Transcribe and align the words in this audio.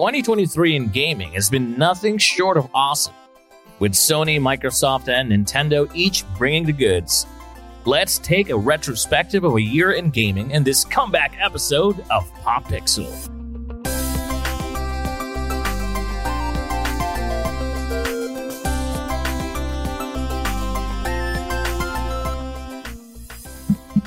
2023 0.00 0.76
in 0.76 0.88
gaming 0.88 1.30
has 1.32 1.50
been 1.50 1.76
nothing 1.76 2.16
short 2.16 2.56
of 2.56 2.66
awesome, 2.72 3.12
with 3.80 3.92
Sony, 3.92 4.40
Microsoft, 4.40 5.08
and 5.08 5.30
Nintendo 5.30 5.90
each 5.94 6.24
bringing 6.38 6.64
the 6.64 6.72
goods. 6.72 7.26
Let's 7.84 8.18
take 8.18 8.48
a 8.48 8.56
retrospective 8.56 9.44
of 9.44 9.56
a 9.56 9.60
year 9.60 9.92
in 9.92 10.08
gaming 10.08 10.52
in 10.52 10.64
this 10.64 10.86
comeback 10.86 11.36
episode 11.38 12.02
of 12.10 12.32
Pop 12.36 12.64
Pixel. 12.64 13.39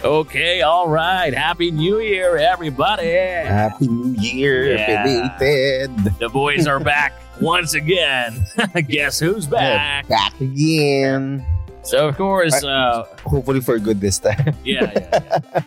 Okay, 0.03 0.61
all 0.61 0.89
right. 0.89 1.33
Happy 1.33 1.71
New 1.71 1.99
Year, 1.99 2.35
everybody. 2.35 3.07
Happy 3.07 3.87
New 3.87 4.19
Year, 4.19 4.75
Yeah. 4.75 5.03
belated. 5.03 5.95
The 6.19 6.27
boys 6.27 6.67
are 6.67 6.79
back 6.81 7.13
once 7.41 7.73
again. 7.73 8.45
Guess 8.87 9.19
who's 9.19 9.47
back? 9.47 10.05
Back 10.09 10.39
again. 10.41 11.45
So, 11.83 12.07
of 12.09 12.17
course, 12.17 12.63
uh, 12.65 13.05
Hopefully 13.25 13.61
for 13.61 13.79
good 13.79 14.01
this 14.01 14.19
time. 14.19 14.53
yeah, 14.65 14.91
yeah, 14.93 15.19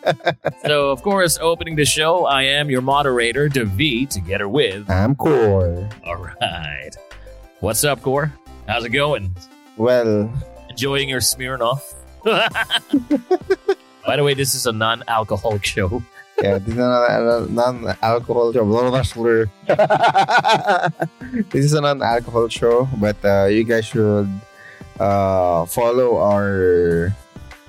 yeah. 0.04 0.32
so, 0.66 0.90
of 0.90 1.02
course, 1.02 1.38
opening 1.40 1.76
the 1.76 1.84
show, 1.86 2.26
I 2.26 2.42
am 2.42 2.68
your 2.68 2.82
moderator, 2.82 3.48
Devi, 3.48 4.04
together 4.04 4.48
with. 4.48 4.88
I'm 4.90 5.14
Kor. 5.14 5.88
All 6.04 6.16
right. 6.16 6.90
What's 7.60 7.84
up, 7.84 8.02
Kor? 8.02 8.32
How's 8.68 8.84
it 8.84 8.90
going? 8.90 9.34
Well, 9.78 10.30
Enjoying 10.68 11.08
your 11.08 11.20
Smirnoff? 11.20 11.94
By 14.06 14.16
the 14.16 14.22
way, 14.24 14.34
this 14.34 14.54
is 14.54 14.66
a 14.66 14.72
non 14.72 15.02
alcoholic 15.08 15.64
show. 15.64 16.02
yeah, 16.42 16.58
this 16.58 16.74
is 16.74 16.78
a 16.78 17.46
non-alcohol 17.48 18.52
show. 18.52 19.46
This 21.50 21.64
is 21.64 21.72
a 21.74 21.80
non-alcohol 21.80 22.48
show, 22.48 22.88
but 23.00 23.16
uh, 23.24 23.46
you 23.46 23.64
guys 23.64 23.86
should 23.86 24.28
uh, 25.00 25.64
follow 25.66 26.16
our 26.20 27.12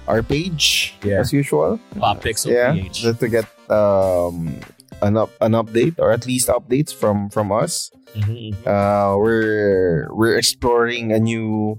our 0.07 0.21
page 0.23 0.95
Yeah. 1.03 1.19
as 1.23 1.31
usual. 1.33 1.79
Pop 1.99 2.21
Pixel 2.23 2.51
yeah, 2.51 2.73
PH. 2.73 3.01
just 3.01 3.19
to 3.19 3.27
get 3.27 3.45
um, 3.71 4.55
an 5.01 5.17
up, 5.17 5.31
an 5.41 5.51
update 5.51 5.95
or 5.99 6.11
at 6.11 6.25
least 6.27 6.47
updates 6.47 6.93
from 6.93 7.29
from 7.29 7.51
us. 7.51 7.91
Mhm. 8.15 8.55
Uh, 8.67 9.15
we're 9.19 10.07
we're 10.15 10.35
exploring 10.39 11.11
a 11.11 11.19
new 11.19 11.77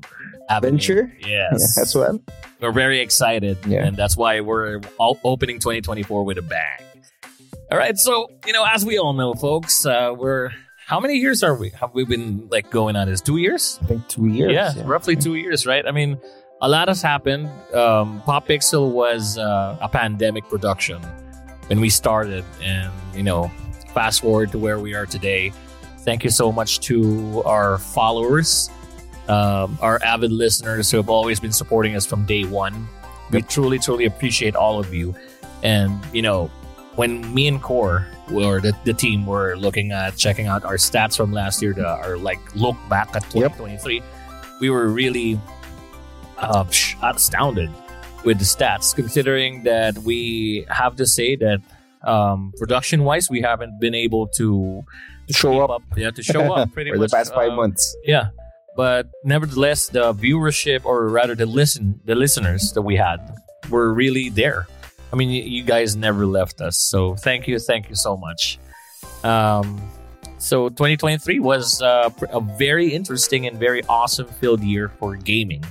adventure 0.48 1.12
Yes. 1.20 1.60
yeah, 1.76 1.82
as 1.84 1.94
well. 1.96 2.20
We're 2.60 2.72
very 2.72 3.00
excited, 3.00 3.58
Yeah. 3.66 3.84
and 3.86 3.96
that's 3.96 4.16
why 4.16 4.40
we're 4.40 4.80
all 4.98 5.18
opening 5.24 5.58
2024 5.60 6.24
with 6.24 6.38
a 6.38 6.42
bang. 6.42 6.78
All 7.70 7.78
right, 7.78 7.96
so 7.98 8.30
you 8.46 8.52
know, 8.52 8.64
as 8.64 8.84
we 8.84 8.98
all 8.98 9.12
know, 9.12 9.34
folks, 9.34 9.84
uh, 9.86 10.12
we're 10.16 10.50
how 10.86 10.98
many 11.00 11.14
years 11.16 11.42
are 11.42 11.54
we? 11.54 11.68
Have 11.70 11.92
we 11.94 12.04
been 12.04 12.48
like 12.50 12.70
going 12.70 12.96
on 12.96 13.08
this? 13.08 13.20
Two 13.20 13.36
years? 13.36 13.78
I 13.82 13.86
think 13.86 14.08
two 14.08 14.26
years. 14.26 14.52
yeah, 14.52 14.72
roughly 14.84 15.14
two 15.16 15.34
years, 15.36 15.66
right? 15.66 15.86
I 15.86 15.90
mean, 15.92 16.18
a 16.62 16.68
lot 16.68 16.88
has 16.88 17.02
happened. 17.02 17.48
Um, 17.74 18.22
Pop 18.24 18.48
Pixel 18.48 18.90
was 18.90 19.36
uh, 19.38 19.76
a 19.80 19.88
pandemic 19.88 20.48
production 20.48 21.00
when 21.68 21.80
we 21.80 21.90
started, 21.90 22.44
and 22.62 22.90
you 23.14 23.22
know, 23.22 23.50
fast 23.94 24.22
forward 24.22 24.50
to 24.52 24.58
where 24.58 24.80
we 24.80 24.94
are 24.94 25.06
today. 25.06 25.52
Thank 26.00 26.24
you 26.24 26.30
so 26.30 26.50
much 26.50 26.80
to 26.88 27.42
our 27.44 27.76
followers, 27.78 28.70
um, 29.28 29.78
our 29.80 30.00
avid 30.02 30.32
listeners 30.32 30.90
who 30.90 30.96
have 30.96 31.08
always 31.10 31.38
been 31.40 31.52
supporting 31.52 31.94
us 31.96 32.06
from 32.06 32.24
day 32.26 32.44
one. 32.44 32.88
We 33.30 33.42
truly, 33.42 33.78
truly 33.78 34.06
appreciate 34.06 34.56
all 34.56 34.78
of 34.78 34.94
you. 34.94 35.14
And 35.62 36.00
you 36.14 36.22
know, 36.22 36.46
when 36.96 37.32
me 37.34 37.46
and 37.48 37.62
Kor 37.62 38.06
or 38.32 38.60
the, 38.60 38.76
the 38.84 38.92
team 38.94 39.26
were 39.26 39.54
looking 39.56 39.92
at 39.92 40.16
checking 40.16 40.46
out 40.46 40.64
our 40.64 40.76
stats 40.76 41.16
from 41.16 41.32
last 41.32 41.60
year, 41.62 41.72
the, 41.74 41.86
our 41.86 42.16
like 42.16 42.38
look 42.54 42.76
back 42.88 43.08
at 43.14 43.22
Yep. 43.34 43.52
2023, 43.56 44.02
we 44.60 44.70
were 44.70 44.88
really 44.88 45.38
uh, 46.38 46.64
astounded 47.02 47.70
with 48.24 48.38
the 48.38 48.44
stats, 48.44 48.94
considering 48.94 49.62
that 49.64 49.96
we 49.98 50.66
have 50.68 50.96
to 50.96 51.06
say 51.06 51.36
that 51.36 51.60
um, 52.02 52.52
production 52.58 53.04
wise, 53.04 53.28
we 53.30 53.40
haven't 53.40 53.80
been 53.80 53.94
able 53.94 54.26
to 54.28 54.84
To 55.28 55.32
show 55.32 55.52
keep 55.52 55.70
up 55.70 55.82
yeah, 55.96 56.10
to 56.10 56.22
show 56.22 56.52
up 56.54 56.72
pretty 56.74 56.90
for 56.92 56.98
the 56.98 57.08
past 57.08 57.34
five 57.34 57.50
uh, 57.52 57.56
months. 57.56 57.96
yeah, 58.04 58.28
but 58.78 59.10
nevertheless, 59.24 59.88
the 59.88 60.14
viewership, 60.14 60.84
or 60.84 61.08
rather, 61.08 61.34
the 61.34 61.46
listen, 61.46 62.00
the 62.04 62.14
listeners 62.14 62.72
that 62.74 62.82
we 62.82 62.94
had, 62.94 63.18
were 63.70 63.92
really 63.92 64.28
there. 64.28 64.68
I 65.12 65.16
mean, 65.16 65.30
you 65.30 65.64
guys 65.64 65.96
never 65.96 66.24
left 66.24 66.60
us, 66.60 66.78
so 66.78 67.16
thank 67.16 67.48
you, 67.48 67.58
thank 67.58 67.88
you 67.88 67.96
so 67.96 68.16
much. 68.16 68.60
Um, 69.24 69.82
so 70.38 70.68
2023 70.68 71.40
was 71.40 71.82
uh, 71.82 72.08
a 72.30 72.40
very 72.40 72.94
interesting 72.94 73.48
and 73.48 73.58
very 73.58 73.82
awesome 73.88 74.28
filled 74.28 74.62
year 74.62 74.90
for 75.00 75.16
gaming. 75.16 75.64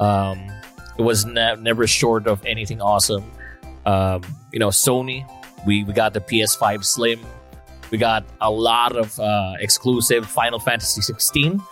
Um, 0.00 0.44
it 0.98 1.02
was 1.02 1.26
ne- 1.26 1.54
never 1.60 1.86
short 1.86 2.26
of 2.26 2.44
anything 2.44 2.82
awesome. 2.82 3.22
Um, 3.86 4.22
you 4.52 4.58
know, 4.58 4.70
Sony, 4.70 5.24
we, 5.64 5.84
we 5.84 5.92
got 5.92 6.12
the 6.12 6.20
PS5 6.20 6.84
Slim. 6.84 7.20
We 7.92 7.98
got 7.98 8.24
a 8.40 8.50
lot 8.50 8.96
of 8.96 9.16
uh, 9.20 9.52
exclusive 9.60 10.26
Final 10.26 10.58
Fantasy 10.58 11.02
16 11.02 11.62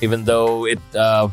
even 0.00 0.24
though 0.24 0.66
it 0.66 0.80
uh, 0.94 1.28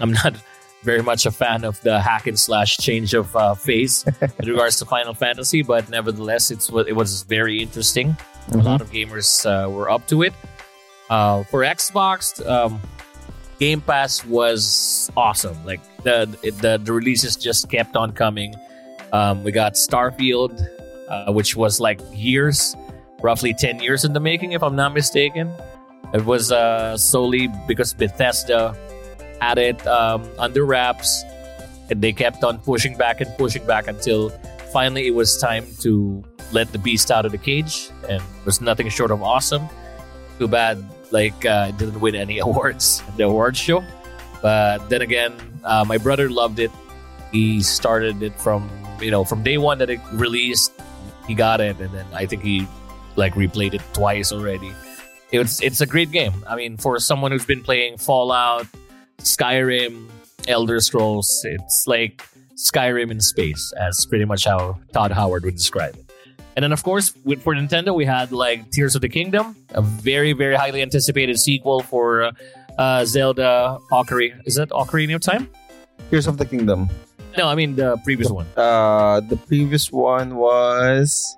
I'm 0.00 0.12
not 0.12 0.36
very 0.84 1.02
much 1.02 1.26
a 1.26 1.30
fan 1.30 1.64
of 1.64 1.80
the 1.80 2.00
hack 2.00 2.26
and 2.26 2.38
slash 2.38 2.76
change 2.76 3.14
of 3.14 3.34
uh, 3.34 3.54
face 3.54 4.04
in 4.38 4.48
regards 4.48 4.78
to 4.78 4.84
Final 4.84 5.14
Fantasy, 5.14 5.62
but 5.62 5.88
nevertheless, 5.88 6.50
it's 6.50 6.68
it 6.68 6.94
was 6.94 7.22
very 7.22 7.62
interesting. 7.62 8.16
A 8.52 8.58
lot 8.58 8.82
of 8.82 8.90
gamers 8.90 9.46
uh, 9.46 9.70
were 9.70 9.90
up 9.90 10.06
to 10.08 10.22
it. 10.22 10.34
Uh, 11.08 11.42
for 11.44 11.60
Xbox, 11.60 12.44
um, 12.46 12.80
Game 13.58 13.80
Pass 13.80 14.24
was 14.26 15.10
awesome. 15.16 15.56
Like 15.64 15.80
the 16.02 16.26
the, 16.60 16.78
the 16.78 16.92
releases 16.92 17.36
just 17.36 17.70
kept 17.70 17.96
on 17.96 18.12
coming. 18.12 18.54
Um, 19.12 19.42
we 19.44 19.52
got 19.52 19.74
Starfield, 19.74 20.60
uh, 21.08 21.32
which 21.32 21.56
was 21.56 21.80
like 21.80 22.00
years, 22.12 22.76
roughly 23.22 23.54
ten 23.54 23.80
years 23.80 24.04
in 24.04 24.12
the 24.12 24.20
making, 24.20 24.52
if 24.52 24.62
I'm 24.62 24.76
not 24.76 24.92
mistaken. 24.92 25.50
It 26.14 26.24
was 26.24 26.52
uh, 26.52 26.96
solely 26.96 27.50
because 27.66 27.92
Bethesda 27.92 28.76
had 29.40 29.58
it 29.58 29.84
um, 29.84 30.22
under 30.38 30.64
wraps, 30.64 31.24
and 31.90 32.00
they 32.00 32.12
kept 32.12 32.44
on 32.44 32.58
pushing 32.58 32.96
back 32.96 33.20
and 33.20 33.36
pushing 33.36 33.66
back 33.66 33.88
until 33.88 34.30
finally 34.72 35.08
it 35.08 35.14
was 35.14 35.36
time 35.36 35.66
to 35.80 36.22
let 36.52 36.70
the 36.70 36.78
beast 36.78 37.10
out 37.10 37.26
of 37.26 37.32
the 37.32 37.38
cage, 37.38 37.90
and 38.08 38.22
it 38.22 38.46
was 38.46 38.60
nothing 38.60 38.88
short 38.90 39.10
of 39.10 39.24
awesome. 39.24 39.68
Too 40.38 40.46
bad, 40.46 40.78
like 41.10 41.44
uh, 41.44 41.66
it 41.70 41.78
didn't 41.78 41.98
win 41.98 42.14
any 42.14 42.38
awards 42.46 43.02
at 43.08 43.16
the 43.16 43.24
awards 43.24 43.58
show. 43.58 43.82
But 44.40 44.88
then 44.88 45.02
again, 45.02 45.34
uh, 45.64 45.84
my 45.84 45.98
brother 45.98 46.30
loved 46.30 46.60
it. 46.60 46.70
He 47.32 47.60
started 47.60 48.22
it 48.22 48.38
from 48.38 48.70
you 49.00 49.10
know 49.10 49.24
from 49.24 49.42
day 49.42 49.58
one 49.58 49.78
that 49.78 49.90
it 49.90 49.98
released. 50.12 50.70
He 51.26 51.34
got 51.34 51.60
it, 51.60 51.80
and 51.80 51.90
then 51.90 52.06
I 52.14 52.26
think 52.26 52.44
he 52.44 52.68
like 53.16 53.34
replayed 53.34 53.74
it 53.74 53.82
twice 53.92 54.30
already. 54.30 54.70
It's 55.40 55.62
it's 55.62 55.80
a 55.80 55.86
great 55.86 56.10
game. 56.10 56.44
I 56.46 56.56
mean, 56.56 56.76
for 56.76 56.98
someone 56.98 57.32
who's 57.32 57.46
been 57.46 57.62
playing 57.62 57.98
Fallout, 57.98 58.66
Skyrim, 59.18 60.08
Elder 60.46 60.80
Scrolls, 60.80 61.28
it's 61.44 61.84
like 61.86 62.22
Skyrim 62.56 63.10
in 63.10 63.20
space, 63.20 63.72
as 63.78 64.06
pretty 64.06 64.24
much 64.24 64.44
how 64.44 64.78
Todd 64.92 65.12
Howard 65.12 65.44
would 65.44 65.56
describe 65.56 65.94
it. 65.94 66.04
And 66.56 66.62
then, 66.62 66.72
of 66.72 66.84
course, 66.84 67.12
with, 67.24 67.42
for 67.42 67.52
Nintendo, 67.54 67.94
we 67.94 68.04
had 68.04 68.30
like 68.30 68.70
Tears 68.70 68.94
of 68.94 69.00
the 69.00 69.08
Kingdom, 69.08 69.56
a 69.70 69.82
very, 69.82 70.32
very 70.32 70.54
highly 70.54 70.82
anticipated 70.82 71.36
sequel 71.38 71.80
for 71.80 72.30
uh, 72.78 73.04
Zelda 73.04 73.78
Ocarina. 73.90 74.40
Is 74.46 74.54
that 74.54 74.70
Ocarina 74.70 75.16
of 75.16 75.20
Time? 75.20 75.50
Tears 76.10 76.28
of 76.28 76.38
the 76.38 76.46
Kingdom. 76.46 76.88
No, 77.36 77.48
I 77.48 77.56
mean 77.56 77.74
the 77.74 77.96
previous 78.04 78.30
one. 78.30 78.46
Uh, 78.56 79.18
the 79.18 79.36
previous 79.36 79.90
one 79.90 80.36
was 80.36 81.36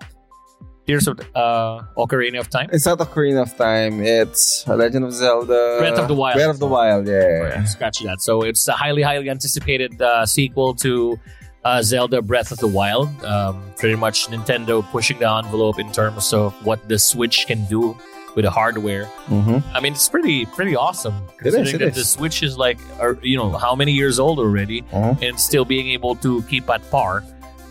Tears 0.86 1.08
of 1.08 1.18
uh, 1.34 1.82
Ocarina 1.96 2.38
of 2.38 2.48
Time. 2.48 2.68
it's 2.72 2.86
not 2.86 2.98
Ocarina 2.98 3.42
of 3.42 3.56
Time. 3.56 4.02
It's 4.02 4.66
Legend 4.68 5.04
of 5.04 5.12
Zelda. 5.12 5.78
Breath 5.80 5.98
of 5.98 6.06
the 6.08 6.14
Wild. 6.14 6.36
Breath 6.36 6.50
of 6.50 6.58
the 6.60 6.66
Wild. 6.66 7.08
Yeah. 7.08 7.48
Yeah, 7.48 7.64
scratch 7.64 7.98
that. 8.04 8.20
So 8.20 8.42
it's 8.42 8.68
a 8.68 8.72
highly, 8.72 9.02
highly 9.02 9.28
anticipated 9.28 10.00
uh, 10.00 10.24
sequel 10.26 10.74
to 10.76 11.18
uh, 11.64 11.82
Zelda 11.82 12.22
Breath 12.22 12.52
of 12.52 12.58
the 12.58 12.68
Wild. 12.68 13.08
Um, 13.24 13.60
pretty 13.76 13.96
much 13.96 14.28
Nintendo 14.28 14.84
pushing 14.92 15.18
the 15.18 15.28
envelope 15.28 15.80
in 15.80 15.90
terms 15.90 16.32
of 16.32 16.54
what 16.64 16.88
the 16.88 16.98
Switch 17.00 17.46
can 17.48 17.64
do 17.66 17.96
with 18.36 18.44
the 18.44 18.50
hardware. 18.50 19.06
Mm-hmm. 19.26 19.66
I 19.74 19.80
mean, 19.80 19.92
it's 19.94 20.08
pretty, 20.08 20.46
pretty 20.46 20.76
awesome. 20.76 21.14
It 21.40 21.48
is, 21.48 21.72
it 21.72 21.78
that 21.78 21.88
is. 21.88 21.94
the 21.96 22.04
Switch 22.04 22.42
is 22.44 22.56
like, 22.58 22.78
are, 23.00 23.18
you 23.22 23.36
know, 23.36 23.50
how 23.56 23.74
many 23.74 23.90
years 23.92 24.20
old 24.20 24.38
already, 24.38 24.82
Mhm. 24.92 25.20
and 25.22 25.40
still 25.40 25.64
being 25.64 25.88
able 25.88 26.14
to 26.16 26.42
keep 26.42 26.68
at 26.70 26.88
par 26.92 27.24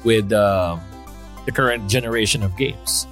with 0.04 0.34
um 0.34 0.82
the 1.46 1.52
current 1.52 1.88
generation 1.90 2.44
of 2.44 2.56
games. 2.58 3.08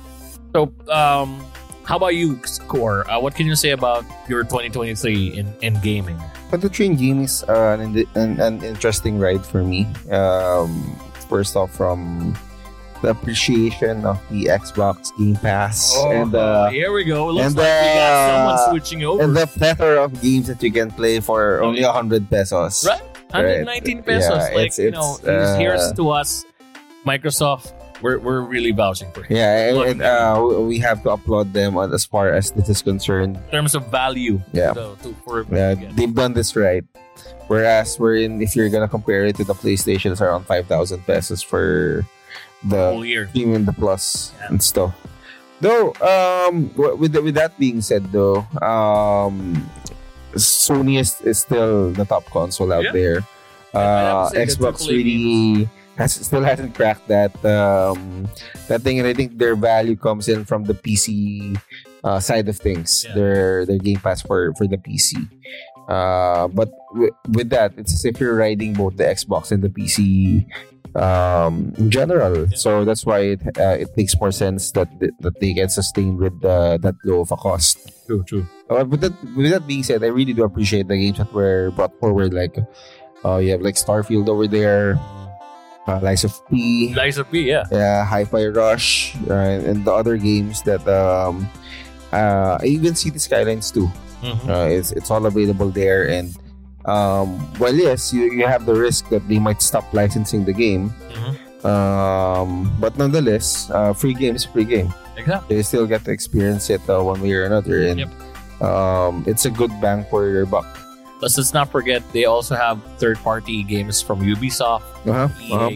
So, 0.53 0.73
um, 0.89 1.43
how 1.83 1.97
about 1.97 2.15
you, 2.15 2.39
Kor? 2.67 3.09
Uh, 3.09 3.19
what 3.19 3.35
can 3.35 3.45
you 3.45 3.55
say 3.55 3.71
about 3.71 4.05
your 4.29 4.43
2023 4.43 5.37
in, 5.37 5.53
in 5.61 5.79
gaming? 5.81 6.19
But 6.51 6.61
the 6.61 6.69
train 6.69 6.95
game 6.95 7.21
is 7.21 7.43
uh, 7.49 7.77
an, 7.79 8.05
an, 8.15 8.39
an 8.39 8.63
interesting 8.63 9.17
ride 9.19 9.45
for 9.45 9.63
me. 9.63 9.85
Um, 10.11 10.95
first 11.27 11.55
off, 11.55 11.71
from 11.75 12.35
the 13.01 13.09
appreciation 13.09 14.05
of 14.05 14.21
the 14.29 14.45
Xbox 14.45 15.11
Game 15.17 15.35
Pass 15.35 15.93
and 16.07 16.33
uh, 16.33 16.69
here 16.69 16.93
we 16.93 17.03
go. 17.03 17.27
Looks 17.27 17.47
and 17.47 17.55
like 17.57 17.65
we 17.65 17.99
got 17.99 17.99
the- 17.99 18.57
someone 18.57 18.69
switching 18.71 19.03
over. 19.03 19.21
and 19.23 19.35
the 19.35 19.45
plethora 19.47 20.03
of 20.05 20.21
games 20.21 20.47
that 20.47 20.63
you 20.63 20.71
can 20.71 20.89
play 20.91 21.19
for 21.19 21.61
Oh, 21.61 21.67
only 21.67 21.81
hundred 21.83 22.29
pesos. 22.29 22.85
Right. 22.87 23.01
119 23.33 24.03
pesos. 24.03 24.29
Yeah, 24.29 24.55
like 24.55 24.71
it's- 24.71 24.79
you 24.79 24.91
know, 24.91 25.17
uh, 25.27 25.57
here's 25.57 25.91
to 25.93 26.11
us, 26.11 26.45
Microsoft. 27.05 27.73
We're, 28.03 28.19
we're 28.19 28.41
really 28.43 28.71
vouching 28.75 29.09
for 29.15 29.23
it. 29.23 29.31
Yeah, 29.31 29.71
and, 29.87 30.01
uh, 30.03 30.43
we 30.59 30.77
have 30.83 31.01
to 31.03 31.11
applaud 31.15 31.53
them 31.55 31.77
as 31.79 32.03
far 32.03 32.33
as 32.35 32.51
this 32.51 32.67
is 32.67 32.81
concerned. 32.83 33.37
In 33.47 33.51
terms 33.63 33.75
of 33.75 33.87
value, 33.87 34.41
Yeah. 34.51 34.73
to, 34.75 34.97
to, 35.03 35.15
for 35.23 35.47
Yeah, 35.49 35.75
they've 35.95 36.13
done 36.13 36.33
this 36.35 36.51
right. 36.59 36.83
Whereas 37.47 37.97
we're 37.97 38.17
in, 38.27 38.41
if 38.41 38.55
you're 38.55 38.67
gonna 38.69 38.87
compare 38.91 39.23
it 39.25 39.35
to 39.37 39.43
the 39.47 39.53
PlayStation, 39.55 40.11
it's 40.11 40.19
around 40.21 40.43
five 40.45 40.67
thousand 40.67 41.05
pesos 41.07 41.41
for 41.41 42.03
the 42.67 42.91
whole 42.91 43.05
year. 43.05 43.29
even 43.33 43.63
the 43.65 43.73
plus, 43.73 44.31
Yeah. 44.39 44.47
and 44.51 44.59
stuff. 44.63 44.91
Though, 45.63 45.95
um, 46.03 46.71
with 46.75 47.15
with 47.15 47.35
that 47.39 47.55
being 47.59 47.79
said, 47.79 48.11
though, 48.11 48.43
um, 48.59 49.63
Sony 50.35 50.99
is, 50.99 51.15
is 51.21 51.39
still 51.39 51.91
the 51.91 52.03
top 52.05 52.25
console 52.31 52.73
out 52.73 52.83
Yeah. 52.83 52.91
there. 52.91 53.17
Uh, 53.73 54.29
to 54.29 54.35
say 54.35 54.45
the 54.45 54.51
Xbox 54.51 54.87
really 54.89 55.69
has 55.97 56.13
still 56.13 56.43
hasn't 56.43 56.75
cracked 56.75 57.07
that 57.07 57.33
um, 57.45 58.27
that 58.67 58.81
thing, 58.81 58.99
and 58.99 59.07
I 59.07 59.13
think 59.13 59.37
their 59.37 59.55
value 59.55 59.95
comes 59.95 60.27
in 60.27 60.45
from 60.45 60.63
the 60.63 60.73
PC 60.73 61.57
uh, 62.03 62.19
side 62.19 62.49
of 62.49 62.57
things. 62.57 63.05
Yeah. 63.07 63.15
Their 63.15 63.65
their 63.65 63.77
Game 63.77 63.99
Pass 63.99 64.21
for 64.21 64.53
for 64.55 64.67
the 64.67 64.77
PC. 64.77 65.29
Uh, 65.87 66.47
but 66.47 66.71
w- 66.93 67.11
with 67.33 67.49
that, 67.49 67.73
it's 67.77 67.93
as 67.93 68.05
if 68.05 68.19
you're 68.19 68.35
riding 68.35 68.73
both 68.73 68.95
the 68.97 69.03
Xbox 69.03 69.51
and 69.51 69.61
the 69.61 69.69
PC 69.69 70.47
um, 70.95 71.73
in 71.77 71.91
general. 71.91 72.47
Yeah. 72.47 72.55
So 72.55 72.85
that's 72.85 73.05
why 73.05 73.37
it 73.37 73.41
uh, 73.57 73.77
it 73.79 73.95
makes 73.97 74.19
more 74.19 74.31
sense 74.31 74.71
that 74.71 74.89
that 75.19 75.39
they 75.39 75.53
get 75.53 75.71
sustained 75.71 76.17
with 76.17 76.43
uh, 76.43 76.77
that 76.77 76.95
low 77.03 77.21
of 77.21 77.31
a 77.31 77.37
cost. 77.37 77.91
True, 78.07 78.23
true. 78.23 78.45
Uh, 78.69 78.85
with 78.85 79.01
that 79.01 79.13
with 79.35 79.51
that 79.51 79.67
being 79.67 79.83
said, 79.83 80.03
I 80.03 80.07
really 80.07 80.33
do 80.33 80.43
appreciate 80.43 80.87
the 80.87 80.97
games 80.97 81.17
that 81.17 81.31
were 81.33 81.71
brought 81.71 81.97
forward. 81.99 82.33
Like, 82.33 82.57
uh, 83.25 83.37
you 83.37 83.51
have 83.51 83.61
like 83.61 83.75
Starfield 83.75 84.29
over 84.29 84.47
there, 84.47 84.99
uh, 85.87 85.99
Lies 86.01 86.23
of 86.23 86.33
P, 86.49 86.93
Liza 86.95 87.23
P, 87.23 87.49
yeah. 87.49 87.63
yeah, 87.71 88.05
Hi-Fi 88.05 88.47
Rush, 88.47 89.15
uh, 89.29 89.33
and 89.67 89.83
the 89.85 89.91
other 89.91 90.17
games 90.17 90.61
that 90.63 90.81
um, 90.87 91.47
uh, 92.11 92.57
I 92.61 92.65
even 92.65 92.95
City 92.95 93.19
Skylines 93.19 93.71
too. 93.71 93.91
Mhm. 94.23 94.47
Uh, 94.47 94.67
it's 94.71 94.91
it's 94.95 95.11
all 95.11 95.25
available 95.25 95.67
there, 95.69 96.07
and 96.07 96.31
um, 96.87 97.39
well, 97.59 97.75
yes, 97.75 98.13
you, 98.13 98.31
you 98.31 98.47
have 98.47 98.65
the 98.65 98.75
risk 98.75 99.09
that 99.09 99.27
they 99.27 99.39
might 99.39 99.61
stop 99.61 99.83
licensing 99.93 100.45
the 100.45 100.53
game. 100.55 100.93
Mhm. 101.11 101.31
Um, 101.63 102.71
but 102.79 102.97
nonetheless, 102.97 103.69
uh, 103.71 103.93
free 103.93 104.13
game 104.13 104.35
is 104.35 104.43
free 104.45 104.65
game. 104.67 104.93
Exactly. 105.15 105.57
You 105.57 105.63
still 105.63 105.85
get 105.87 106.03
to 106.05 106.11
experience 106.11 106.69
it 106.69 106.81
uh, 106.89 106.99
one 107.03 107.21
way 107.21 107.31
or 107.33 107.43
another, 107.43 107.83
and 107.87 107.99
Yep. 108.03 108.11
um, 108.63 109.23
it's 109.27 109.45
a 109.45 109.51
good 109.51 109.71
bang 109.79 110.03
for 110.09 110.27
your 110.27 110.45
buck. 110.45 110.67
Plus, 111.23 111.37
let's 111.37 111.53
not 111.53 111.71
forget 111.71 112.03
they 112.11 112.25
also 112.25 112.53
have 112.53 112.83
third-party 112.99 113.63
games 113.63 114.01
from 114.01 114.19
Ubisoft, 114.19 114.83
Uh-huh. 115.07 115.29
EA, 115.39 115.53
uh-huh. 115.55 115.69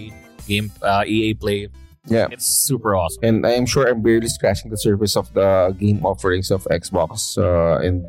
game, 0.45 0.67
uh, 0.83 1.03
EA 1.07 1.33
Play. 1.35 1.69
Yeah. 2.03 2.27
It's 2.31 2.43
super 2.45 2.97
awesome. 2.99 3.23
And 3.23 3.47
I 3.47 3.51
am 3.55 3.65
sure 3.65 3.87
I'm 3.87 4.01
barely 4.01 4.27
scratching 4.27 4.71
the 4.71 4.75
surface 4.77 5.15
of 5.15 5.31
the 5.33 5.73
game 5.79 6.05
offerings 6.05 6.51
of 6.51 6.67
Xbox. 6.67 7.39
Uh, 7.39 7.79
and 7.79 8.03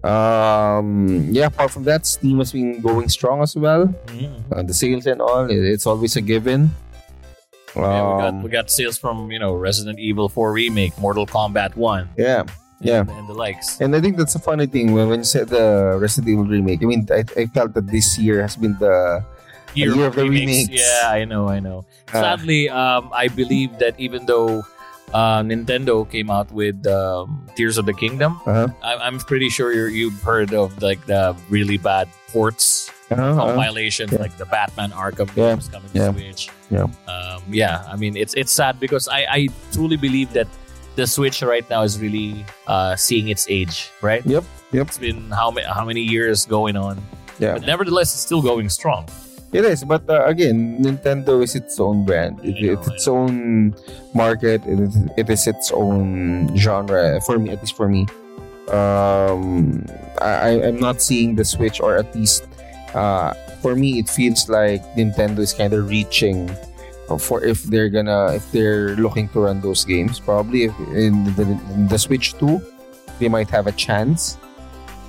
um, 0.00 1.28
yeah, 1.30 1.46
apart 1.52 1.72
from 1.72 1.84
that, 1.84 2.06
Steam 2.06 2.38
has 2.38 2.52
been 2.52 2.80
going 2.80 3.10
strong 3.10 3.42
as 3.42 3.54
well. 3.54 3.92
Mhm. 4.08 4.32
Uh, 4.50 4.62
the 4.62 4.72
sales 4.72 5.04
and 5.04 5.20
all, 5.20 5.44
it- 5.44 5.60
it's 5.60 5.84
always 5.86 6.16
a 6.16 6.22
given. 6.22 6.70
Yeah, 7.76 7.82
we 7.84 8.20
got 8.22 8.28
Um, 8.28 8.42
we 8.44 8.48
got 8.48 8.70
sales 8.70 8.96
from 8.96 9.30
you 9.30 9.38
know 9.38 9.52
Resident 9.52 9.98
Evil 9.98 10.30
4 10.30 10.52
remake, 10.52 10.96
Mortal 10.98 11.26
Kombat 11.26 11.76
1, 11.76 12.08
yeah, 12.16 12.44
yeah. 12.80 13.00
and, 13.00 13.10
and 13.10 13.28
the 13.28 13.34
likes. 13.34 13.80
And 13.80 13.94
I 13.94 14.00
think 14.00 14.16
that's 14.16 14.34
a 14.34 14.38
funny 14.38 14.66
thing 14.66 14.92
when, 14.92 15.08
when 15.08 15.20
you 15.20 15.24
said 15.24 15.48
the 15.48 15.96
Resident 16.00 16.32
Evil 16.32 16.44
remake. 16.44 16.82
I 16.82 16.86
mean, 16.86 17.06
I, 17.10 17.24
I 17.36 17.46
felt 17.46 17.74
that 17.74 17.86
this 17.88 18.18
year 18.18 18.42
has 18.42 18.56
been 18.56 18.76
the 18.78 19.24
year 19.74 19.92
of 20.06 20.14
the 20.14 20.28
remakes. 20.28 20.70
Yeah, 20.70 21.08
I 21.10 21.24
know, 21.24 21.48
I 21.48 21.60
know. 21.60 21.84
Uh, 22.08 22.20
Sadly, 22.20 22.68
um, 22.68 23.10
I 23.12 23.28
believe 23.28 23.78
that 23.78 23.98
even 23.98 24.26
though 24.26 24.64
uh, 25.12 25.42
Nintendo 25.42 26.08
came 26.08 26.30
out 26.30 26.50
with 26.50 26.86
um, 26.86 27.46
Tears 27.56 27.78
of 27.78 27.86
the 27.86 27.94
Kingdom, 27.94 28.40
uh-huh, 28.46 28.68
I, 28.82 28.96
I'm 28.96 29.18
pretty 29.18 29.48
sure 29.48 29.72
you're, 29.72 29.88
you've 29.88 30.20
heard 30.22 30.54
of 30.54 30.82
like 30.82 31.04
the 31.06 31.36
really 31.48 31.78
bad 31.78 32.08
ports 32.28 32.90
uh-huh, 33.10 33.22
uh-huh. 33.22 33.54
violations, 33.54 34.12
yeah. 34.12 34.18
like 34.18 34.36
the 34.36 34.46
Batman 34.46 34.90
Arkham 34.90 35.28
Yeah, 35.36 35.54
games 35.54 35.68
coming 35.68 35.90
to 35.90 35.98
yeah, 35.98 36.12
Switch. 36.12 36.50
yeah. 36.70 36.86
um, 37.06 37.42
yeah. 37.48 37.84
I 37.88 37.96
mean, 37.96 38.16
it's 38.16 38.34
it's 38.34 38.52
sad 38.52 38.80
because 38.80 39.08
I, 39.08 39.26
I 39.30 39.48
truly 39.72 39.96
believe 39.96 40.32
that 40.32 40.48
the 40.96 41.06
Switch 41.06 41.42
right 41.42 41.68
now 41.70 41.82
is 41.82 42.00
really 42.00 42.44
uh, 42.66 42.96
seeing 42.96 43.28
its 43.28 43.46
age. 43.48 43.90
Right? 44.02 44.24
Yep, 44.26 44.44
yep. 44.72 44.86
It's 44.88 44.98
been 44.98 45.30
how 45.30 45.50
many 45.50 45.66
how 45.66 45.84
many 45.84 46.00
years 46.02 46.44
going 46.46 46.76
on, 46.76 46.98
Yeah. 47.38 47.54
but 47.54 47.62
nevertheless, 47.66 48.12
it's 48.14 48.22
still 48.24 48.42
going 48.42 48.68
strong. 48.68 49.06
It 49.52 49.64
is, 49.64 49.84
but 49.84 50.02
uh, 50.10 50.26
again, 50.26 50.82
Nintendo 50.82 51.40
is 51.42 51.54
its 51.54 51.78
own 51.78 52.04
brand. 52.04 52.40
It, 52.44 52.60
know, 52.60 52.72
it's 52.74 52.88
its 52.88 53.06
own 53.08 53.74
market. 54.12 54.60
It 54.66 54.80
is, 54.80 54.96
it 55.16 55.30
is 55.30 55.46
its 55.46 55.70
own 55.70 56.50
genre. 56.58 57.20
For 57.22 57.38
me, 57.38 57.50
at 57.54 57.62
least 57.62 57.76
for 57.78 57.88
me, 57.88 58.04
um, 58.74 59.86
I, 60.20 60.60
I'm 60.66 60.80
not 60.80 61.00
seeing 61.00 61.36
the 61.36 61.44
Switch, 61.44 61.80
or 61.80 61.96
at 61.96 62.12
least 62.14 62.44
uh, 62.94 63.32
for 63.62 63.74
me, 63.76 63.98
it 63.98 64.08
feels 64.10 64.48
like 64.50 64.82
Nintendo 64.98 65.38
is 65.38 65.54
kind 65.54 65.72
of 65.72 65.88
reaching 65.88 66.50
for 67.18 67.44
if 67.44 67.62
they're 67.70 67.88
gonna 67.88 68.34
if 68.34 68.50
they're 68.50 68.96
looking 68.98 69.28
to 69.30 69.46
run 69.46 69.60
those 69.62 69.84
games. 69.84 70.18
Probably 70.18 70.64
if 70.64 70.74
in 70.90 71.22
the, 71.38 71.42
in 71.74 71.86
the 71.86 71.98
Switch 71.98 72.34
2, 72.38 72.58
they 73.18 73.28
might 73.28 73.48
have 73.50 73.66
a 73.66 73.72
chance. 73.72 74.38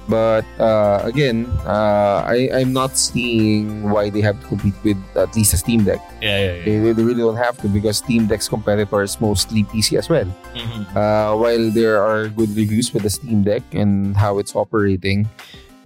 But 0.08 0.46
uh, 0.58 1.02
again, 1.04 1.52
uh, 1.68 2.24
I, 2.24 2.48
I'm 2.54 2.72
not 2.72 2.96
seeing 2.96 3.90
why 3.92 4.10
they 4.10 4.22
have 4.22 4.40
to 4.40 4.48
compete 4.48 4.74
with 4.82 4.96
at 5.18 5.36
least 5.36 5.52
a 5.54 5.58
Steam 5.58 5.84
Deck. 5.84 6.00
Yeah, 6.22 6.40
yeah, 6.40 6.54
yeah. 6.64 6.64
They, 6.64 6.94
they 6.94 7.04
really 7.04 7.20
don't 7.20 7.36
have 7.36 7.58
to 7.60 7.68
because 7.68 7.98
Steam 7.98 8.26
Deck's 8.26 8.48
competitor 8.48 9.02
is 9.04 9.20
mostly 9.20 9.66
PC 9.66 9.98
as 10.00 10.08
well. 10.08 10.24
Mhm. 10.56 10.88
Uh, 10.96 11.36
while 11.36 11.70
there 11.72 12.02
are 12.02 12.30
good 12.30 12.56
reviews 12.56 12.94
with 12.94 13.04
the 13.04 13.10
Steam 13.10 13.44
Deck 13.44 13.64
and 13.74 14.16
how 14.16 14.38
it's 14.40 14.56
operating, 14.56 15.28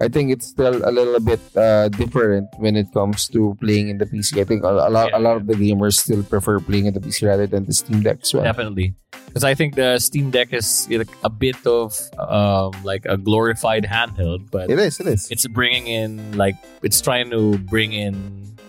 I 0.02 0.08
think 0.10 0.32
it's 0.34 0.48
still 0.48 0.82
a 0.84 0.90
little 0.90 1.20
bit 1.22 1.40
uh, 1.56 1.88
different 1.90 2.50
when 2.58 2.76
it 2.76 2.92
comes 2.92 3.28
to 3.30 3.54
playing 3.62 3.90
in 3.90 3.98
the 4.02 4.06
PC. 4.10 4.42
I 4.42 4.44
think 4.44 4.64
a, 4.66 4.74
a 4.74 4.90
lot 4.90 5.10
Yeah. 5.14 5.18
a 5.18 5.22
lot 5.22 5.38
of 5.38 5.46
the 5.46 5.54
gamers 5.54 6.02
still 6.02 6.24
prefer 6.26 6.58
playing 6.60 6.88
in 6.90 6.94
the 6.98 7.00
PC 7.00 7.28
rather 7.30 7.46
than 7.46 7.66
the 7.70 7.74
Steam 7.74 8.02
Deck 8.02 8.20
as 8.26 8.34
well. 8.34 8.44
Definitely, 8.44 8.96
because 9.30 9.44
I 9.46 9.54
think 9.54 9.76
the 9.76 10.00
Steam 10.00 10.32
Deck 10.34 10.52
is 10.54 10.90
a 11.24 11.30
bit 11.30 11.62
of 11.70 11.94
um, 12.18 12.74
like 12.84 13.06
a 13.06 13.16
glorified 13.18 13.86
handheld, 13.86 14.50
but 14.50 14.70
It 14.74 14.80
is. 14.80 15.00
It 15.00 15.08
is. 15.08 15.30
it's 15.30 15.46
bringing 15.48 15.86
in 15.88 16.34
like 16.36 16.56
it's 16.82 17.00
trying 17.00 17.30
to 17.30 17.58
bring 17.70 17.94
in 17.94 18.16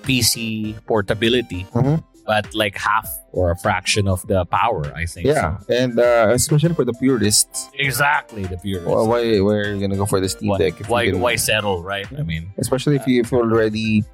PC 0.03 0.75
portability, 0.87 1.65
Mhm. 1.73 2.03
But 2.25 2.55
like 2.55 2.77
half 2.79 3.09
or 3.33 3.51
a 3.51 3.57
fraction 3.57 4.07
of 4.09 4.27
the 4.27 4.45
power. 4.47 4.93
I 4.95 5.07
think. 5.07 5.27
Yeah, 5.27 5.59
and 5.69 5.99
uh, 5.99 6.29
especially 6.33 6.75
for 6.75 6.85
the 6.85 6.93
purists, 6.95 7.69
exactly. 7.75 8.45
The 8.45 8.59
purists. 8.59 8.89
Well, 8.89 9.07
why 9.09 9.41
why 9.41 9.55
are 9.55 9.75
you 9.75 9.81
gonna 9.81 9.97
go 9.97 10.07
for 10.07 10.21
the 10.21 10.29
Steam 10.29 10.51
why, 10.51 10.59
Deck? 10.59 10.75
if 10.81 10.87
you 10.87 10.93
why, 10.93 11.11
why 11.13 11.37
settle, 11.37 11.83
right? 11.83 12.07
I 12.19 12.23
mean, 12.23 12.53
Especially 12.59 12.97
if 12.97 13.07
you 13.07 13.21
if 13.21 13.33
you 13.33 13.39
already 13.39 14.05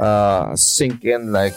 uh, 0.00 0.54
sink 0.56 1.04
in 1.04 1.32
like 1.32 1.54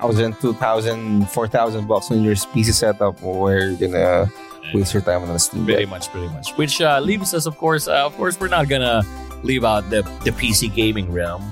thousand, 0.00 0.34
two 0.40 0.54
thousand, 0.54 1.28
four 1.30 1.46
thousand 1.48 1.86
bucks 1.86 2.10
on 2.10 2.22
your 2.22 2.34
PC 2.34 2.72
setup, 2.72 3.20
where 3.22 3.70
you're 3.70 3.78
gonna 3.78 4.30
waste 4.74 4.94
your 4.94 5.02
time 5.02 5.22
on 5.22 5.28
the 5.28 5.38
Steam 5.38 5.64
pretty 5.64 5.82
Deck. 5.82 5.90
much, 5.90 6.08
pretty 6.10 6.28
much. 6.28 6.50
Which 6.56 6.80
uh, 6.80 7.00
leaves 7.00 7.34
us, 7.34 7.46
of 7.46 7.56
course. 7.58 7.88
Uh, 7.88 8.04
of 8.06 8.14
course, 8.16 8.38
we're 8.40 8.48
not 8.48 8.68
gonna 8.68 9.02
leave 9.42 9.64
out 9.64 9.88
the 9.90 10.02
the 10.24 10.30
PC 10.32 10.72
gaming 10.74 11.12
realm. 11.12 11.42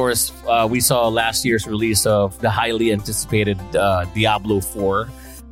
Of 0.00 0.04
course, 0.08 0.32
uh, 0.48 0.64
we 0.66 0.80
saw 0.80 1.08
last 1.08 1.44
year's 1.44 1.66
release 1.66 2.06
of 2.06 2.32
the 2.40 2.48
highly 2.48 2.90
anticipated 2.90 3.60
uh, 3.76 4.06
Diablo 4.16 4.62
4. 4.62 5.10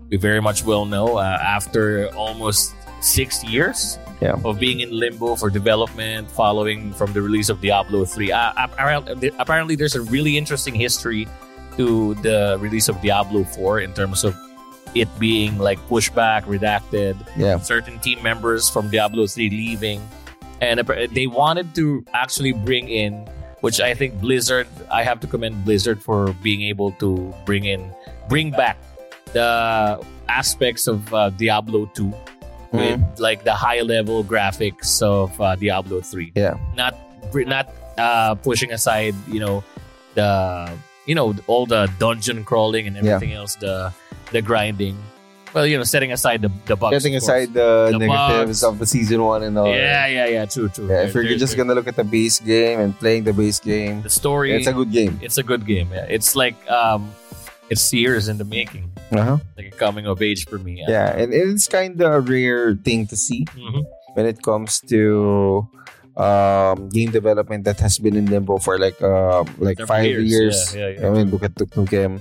We 0.09 0.17
very 0.17 0.41
much 0.41 0.65
well 0.65 0.87
know 0.87 1.19
uh, 1.19 1.37
after 1.39 2.09
almost 2.17 2.73
six 3.05 3.45
years 3.45 3.99
Yeah. 4.25 4.41
of 4.49 4.57
being 4.59 4.81
in 4.81 4.89
limbo 4.89 5.37
for 5.37 5.51
development, 5.53 6.31
following 6.33 6.95
from 6.95 7.13
the 7.13 7.21
release 7.21 7.51
of 7.53 7.61
Diablo 7.61 8.07
3. 8.07 8.33
Uh, 8.33 8.53
apparently, 8.57 9.31
apparently, 9.39 9.77
there's 9.77 9.97
a 9.97 10.01
really 10.09 10.39
interesting 10.41 10.73
history 10.75 11.29
to 11.77 12.15
the 12.25 12.57
release 12.59 12.89
of 12.89 12.97
Diablo 13.05 13.45
4 13.45 13.81
in 13.85 13.93
terms 13.93 14.25
of 14.25 14.33
it 14.95 15.13
being 15.21 15.59
like 15.59 15.77
pushback, 15.93 16.49
redacted, 16.49 17.21
Yeah, 17.37 17.59
certain 17.61 17.99
team 18.01 18.23
members 18.25 18.71
from 18.73 18.89
Diablo 18.89 19.27
3 19.27 19.51
leaving. 19.51 20.01
And 20.65 20.81
they 21.13 21.27
wanted 21.29 21.75
to 21.77 22.03
actually 22.17 22.53
bring 22.57 22.89
in, 22.89 23.29
which 23.61 23.81
I 23.81 23.95
think 23.95 24.21
Blizzard, 24.21 24.69
I 24.91 25.03
have 25.03 25.21
to 25.21 25.27
commend 25.27 25.65
Blizzard 25.65 26.03
for 26.03 26.33
being 26.43 26.63
able 26.63 26.93
to 26.93 27.35
bring 27.45 27.65
in, 27.65 27.93
bring 28.29 28.51
back 28.51 28.79
the 29.33 30.03
aspects 30.29 30.87
of 30.87 31.13
uh, 31.13 31.31
Diablo 31.31 31.87
2 31.95 32.13
with 32.73 33.01
like 33.19 33.45
the 33.45 33.55
high 33.55 33.81
level 33.81 34.23
graphics 34.23 35.03
of 35.03 35.39
uh, 35.41 35.57
Diablo 35.57 36.01
3. 36.01 36.33
Yeah. 36.35 36.59
Not, 36.77 36.95
not 37.35 37.73
uh, 37.97 38.35
pushing 38.37 38.73
aside, 38.73 39.15
you 39.27 39.41
know, 39.41 39.65
the 40.15 40.71
you 41.07 41.15
know, 41.15 41.35
all 41.47 41.65
the 41.65 41.91
dungeon 41.99 42.45
crawling 42.45 42.87
and 42.87 42.97
everything 42.97 43.33
else, 43.33 43.57
the 43.57 43.93
the 44.31 44.43
grinding. 44.43 44.97
Well, 45.59 45.67
you 45.67 45.75
know, 45.77 45.83
setting 45.83 46.15
aside 46.15 46.39
the 46.47 46.55
the 46.71 46.77
bugs. 46.79 46.95
Setting 47.03 47.19
aside 47.19 47.51
the, 47.51 47.91
The 47.91 47.99
negatives 47.99 48.63
bugs. 48.63 48.63
of 48.63 48.79
the 48.79 48.87
season 48.87 49.19
one 49.27 49.43
and 49.43 49.59
all. 49.59 49.67
Yeah, 49.67 50.07
yeah, 50.07 50.27
yeah. 50.31 50.45
True, 50.47 50.69
true. 50.71 50.87
Yeah, 50.87 51.03
if 51.11 51.19
you're 51.19 51.35
just 51.35 51.59
gonna 51.59 51.75
look 51.75 51.91
at 51.91 51.97
the 51.99 52.07
base 52.07 52.39
game 52.39 52.79
and 52.79 52.95
playing 52.95 53.27
the 53.27 53.35
base 53.35 53.59
game, 53.59 54.07
the 54.07 54.15
story, 54.23 54.55
it's 54.55 54.71
a 54.71 54.73
good 54.73 54.93
game. 54.95 55.19
it's 55.19 55.35
a 55.35 55.43
good 55.43 55.67
game. 55.67 55.91
Yeah, 55.91 56.07
it's 56.07 56.39
like 56.39 56.55
um, 56.71 57.11
it's 57.75 57.91
years 57.91 58.31
in 58.31 58.39
the 58.39 58.47
making, 58.47 58.87
Uh-huh. 59.11 59.43
like 59.59 59.75
a 59.75 59.77
coming 59.77 60.07
of 60.07 60.23
age 60.23 60.47
for 60.47 60.63
me. 60.63 60.79
Yeah, 60.87 61.11
and 61.11 61.35
it's 61.35 61.67
kind 61.67 61.99
of 61.99 62.07
a 62.07 62.21
rare 62.23 62.79
thing 62.79 63.11
to 63.11 63.17
see 63.19 63.43
Mhm. 63.59 63.83
when 64.15 64.25
it 64.31 64.39
comes 64.47 64.79
to 64.95 65.67
um, 66.19 66.89
game 66.91 67.11
development 67.11 67.63
that 67.65 67.79
has 67.81 67.99
been 67.99 68.17
in 68.17 68.27
limbo 68.27 68.59
for 68.59 68.79
like 68.79 69.01
uh, 69.01 69.45
like 69.59 69.79
five 69.87 70.05
years, 70.05 70.27
years. 70.31 70.57
yeah, 70.75 70.89
yeah, 70.89 71.01
yeah. 71.01 71.07
I 71.07 71.11
mean, 71.11 71.31
look 71.31 71.43
at 71.47 71.55
Duke 71.55 71.71
Nukem, 71.79 72.19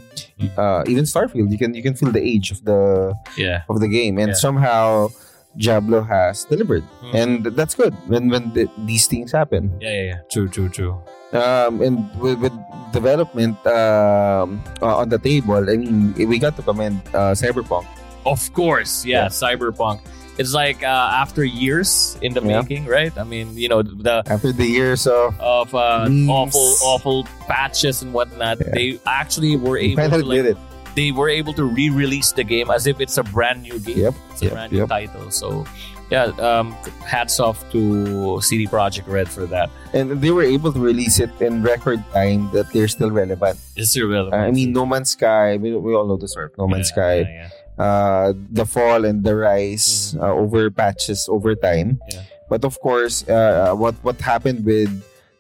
uh, 0.58 0.84
even 0.88 1.04
Starfield. 1.04 1.50
You 1.52 1.58
can 1.58 1.74
you 1.74 1.82
can 1.82 1.96
feel 1.96 2.12
the 2.12 2.22
age 2.22 2.52
of 2.52 2.64
the 2.64 3.14
Yeah, 3.38 3.64
of 3.70 3.80
the 3.82 3.88
game, 3.90 4.18
and 4.22 4.38
somehow 4.38 5.10
Diablo 5.58 6.06
has 6.06 6.46
delivered, 6.46 6.86
Mhm. 7.02 7.14
and 7.18 7.32
that's 7.58 7.74
good 7.74 7.98
when 8.06 8.30
when 8.30 8.54
th- 8.54 8.70
these 8.86 9.08
things 9.10 9.34
happen. 9.34 9.74
yeah, 9.82 9.90
yeah, 9.90 10.04
yeah. 10.14 10.20
True, 10.30 10.48
true, 10.48 10.70
true. 10.70 10.94
Um, 11.34 11.82
and 11.82 12.08
with, 12.22 12.40
with 12.40 12.54
development 12.94 13.58
um, 13.68 14.64
uh, 14.82 15.02
on 15.04 15.10
the 15.10 15.18
table, 15.20 15.60
I 15.70 15.76
mean, 15.76 16.14
we 16.16 16.40
got 16.40 16.56
to 16.56 16.64
commend 16.64 17.02
uh, 17.12 17.34
Cyberpunk. 17.36 17.84
Of 18.26 18.48
course, 18.54 19.04
Yeah. 19.04 19.28
Cyberpunk. 19.28 20.00
It's 20.38 20.54
like 20.54 20.84
uh, 20.84 21.22
after 21.24 21.44
years 21.44 22.18
in 22.22 22.34
the 22.34 22.42
Yeah. 22.42 22.62
making, 22.62 22.86
right? 22.86 23.12
I 23.18 23.24
mean, 23.24 23.58
you 23.58 23.70
know, 23.70 23.82
the 23.82 24.22
After 24.28 24.52
the 24.52 24.66
years 24.66 25.08
of 25.08 25.34
of 25.42 25.74
uh, 25.74 26.06
awful, 26.30 26.68
awful 26.84 27.24
patches 27.48 28.02
and 28.04 28.14
whatnot, 28.14 28.60
Yeah. 28.62 28.72
they 28.74 28.88
actually 29.06 29.56
were 29.58 29.82
we 29.82 29.94
able 29.98 30.10
to 30.10 30.26
like, 30.26 30.38
did 30.44 30.46
it. 30.54 30.58
they 30.96 31.10
were 31.12 31.30
able 31.30 31.54
to 31.54 31.64
re-release 31.66 32.32
the 32.34 32.44
game 32.44 32.70
as 32.70 32.86
if 32.88 33.02
it's 33.02 33.18
a 33.18 33.24
brand 33.24 33.64
new 33.64 33.80
game. 33.80 33.98
Yep, 33.98 34.14
It's 34.32 34.42
a 34.42 34.46
yep, 34.46 34.54
brand 34.54 34.72
new 34.74 34.80
yep. 34.86 34.90
title. 34.90 35.30
So, 35.32 35.66
yeah, 36.10 36.26
um, 36.40 36.72
hats 37.06 37.40
off 37.42 37.66
to 37.74 38.40
CD 38.42 38.66
Projekt 38.68 39.08
Red 39.10 39.28
for 39.28 39.46
that. 39.50 39.70
And 39.94 40.22
they 40.22 40.32
were 40.32 40.44
able 40.46 40.72
to 40.72 40.80
release 40.80 41.20
it 41.20 41.30
in 41.42 41.62
record 41.64 42.00
time 42.14 42.50
that 42.54 42.72
they're 42.74 42.88
still 42.88 43.10
relevant. 43.12 43.58
It's 43.76 43.96
irrelevant. 43.98 44.34
Uh, 44.38 44.48
I 44.48 44.52
mean, 44.52 44.72
No 44.74 44.86
Man's 44.86 45.12
Sky, 45.18 45.58
we, 45.58 45.76
we 45.76 45.94
all 45.98 46.06
know 46.08 46.18
the 46.18 46.28
story 46.30 46.50
No 46.58 46.68
Man's 46.68 46.90
Yeah, 46.94 46.94
Sky. 46.94 47.52
Uh, 47.78 48.34
the 48.52 48.66
fall 48.66 49.06
and 49.06 49.24
the 49.24 49.36
rise 49.36 50.16
uh, 50.20 50.34
over 50.34 50.70
patches 50.72 51.30
over 51.30 51.54
time. 51.56 52.02
Yeah. 52.12 52.24
But 52.50 52.66
of 52.66 52.80
course, 52.82 53.22
uh, 53.30 53.76
what 53.78 53.94
what 54.02 54.18
happened 54.20 54.66
with 54.66 54.90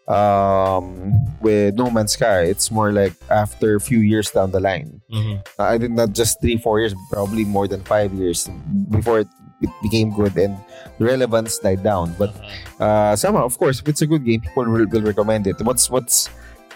um, 0.08 1.12
with 1.42 1.76
No 1.76 1.90
Man's 1.90 2.14
Sky, 2.14 2.44
it's 2.48 2.72
more 2.72 2.92
like 2.92 3.14
after 3.30 3.76
a 3.76 3.80
few 3.82 4.00
years 4.00 4.32
down 4.32 4.52
the 4.52 4.60
line. 4.60 5.02
Mhm. 5.12 5.42
Uh, 5.60 5.64
I 5.64 5.78
think 5.78 5.94
not 5.94 6.14
just 6.14 6.40
three, 6.42 6.58
four 6.58 6.80
years, 6.80 6.94
probably 7.12 7.44
more 7.46 7.68
than 7.68 7.84
five 7.84 8.14
years 8.14 8.48
before 8.90 9.20
it, 9.26 9.28
it 9.62 9.70
became 9.82 10.14
good 10.16 10.38
and 10.38 10.56
relevance 11.00 11.60
died 11.60 11.84
down. 11.84 12.16
But 12.18 12.32
Uh-huh. 12.36 12.84
uh, 12.84 13.14
somehow, 13.16 13.44
of 13.46 13.58
course, 13.58 13.80
if 13.82 13.88
it's 13.88 14.02
a 14.02 14.08
good 14.08 14.24
game, 14.24 14.42
people 14.42 14.64
will, 14.66 14.88
will 14.88 15.04
recommend 15.04 15.48
it. 15.48 15.60
What's 15.62 15.90
what's 15.90 16.30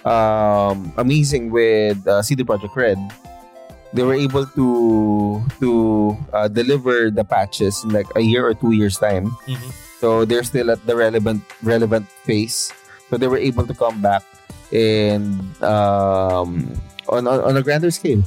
um, 0.04 0.92
amazing 0.98 1.52
with 1.52 2.02
uh, 2.08 2.22
CD 2.22 2.44
Projekt 2.44 2.76
Red, 2.76 2.98
they 3.94 4.04
were 4.04 4.16
able 4.16 4.46
to 4.46 5.42
to 5.60 5.70
uh, 6.34 6.48
deliver 6.48 7.12
the 7.12 7.24
patches 7.24 7.84
in 7.84 7.92
like 7.92 8.08
a 8.16 8.22
year 8.22 8.46
or 8.48 8.54
two 8.54 8.72
years 8.72 8.98
time. 8.98 9.32
Mhm. 9.48 9.72
So 10.00 10.26
they're 10.26 10.44
still 10.44 10.72
at 10.72 10.82
the 10.88 10.96
relevant 10.96 11.44
relevant 11.62 12.08
phase. 12.26 12.72
So 13.10 13.18
they 13.18 13.28
were 13.28 13.38
able 13.42 13.68
to 13.68 13.74
come 13.76 14.02
back 14.02 14.24
and 14.72 15.38
um, 15.62 16.72
on, 17.10 17.28
on 17.28 17.40
on 17.44 17.58
a 17.58 17.62
grander 17.62 17.92
scale. 17.92 18.24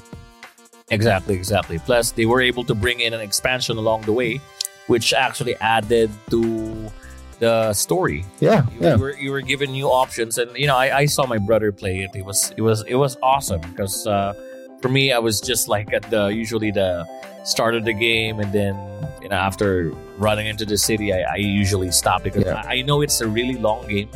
Exactly, 0.90 1.34
exactly. 1.34 1.78
Plus, 1.80 2.12
they 2.12 2.26
were 2.26 2.42
able 2.44 2.62
to 2.64 2.74
bring 2.76 3.00
in 3.00 3.14
an 3.16 3.20
expansion 3.24 3.78
along 3.80 4.02
the 4.02 4.12
way, 4.12 4.40
which 4.86 5.14
actually 5.16 5.56
added 5.56 6.10
to 6.28 6.92
the 7.40 7.72
story. 7.72 8.24
Yeah, 8.38 8.68
You, 8.68 8.78
yeah. 8.80 8.94
you 8.96 9.00
were 9.00 9.16
you 9.16 9.30
were 9.32 9.40
given 9.40 9.72
new 9.72 9.88
options, 9.88 10.36
and 10.36 10.52
you 10.56 10.66
know 10.68 10.76
I, 10.76 10.98
I 10.98 11.04
saw 11.08 11.24
my 11.26 11.38
brother 11.38 11.72
play 11.72 12.04
it. 12.04 12.12
It 12.14 12.24
was 12.24 12.52
it 12.56 12.60
was 12.60 12.84
it 12.86 12.96
was 12.96 13.16
awesome 13.22 13.62
because 13.72 14.06
uh, 14.06 14.34
for 14.84 14.90
me 14.90 15.12
I 15.16 15.18
was 15.18 15.40
just 15.40 15.64
like 15.66 15.94
at 15.96 16.04
the 16.12 16.26
usually 16.28 16.70
the 16.70 17.08
start 17.44 17.74
of 17.74 17.84
the 17.88 17.94
game, 17.94 18.36
and 18.38 18.52
then 18.52 18.76
you 19.22 19.30
know 19.32 19.36
after 19.36 19.92
running 20.20 20.46
into 20.46 20.66
the 20.66 20.76
city, 20.76 21.08
I, 21.18 21.20
I 21.24 21.36
usually 21.36 21.90
stop 21.90 22.20
because 22.22 22.44
Yeah. 22.44 22.60
I, 22.68 22.76
I 22.76 22.82
know 22.82 23.00
it's 23.00 23.22
a 23.24 23.28
really 23.38 23.56
long 23.56 23.88
game. 23.88 24.10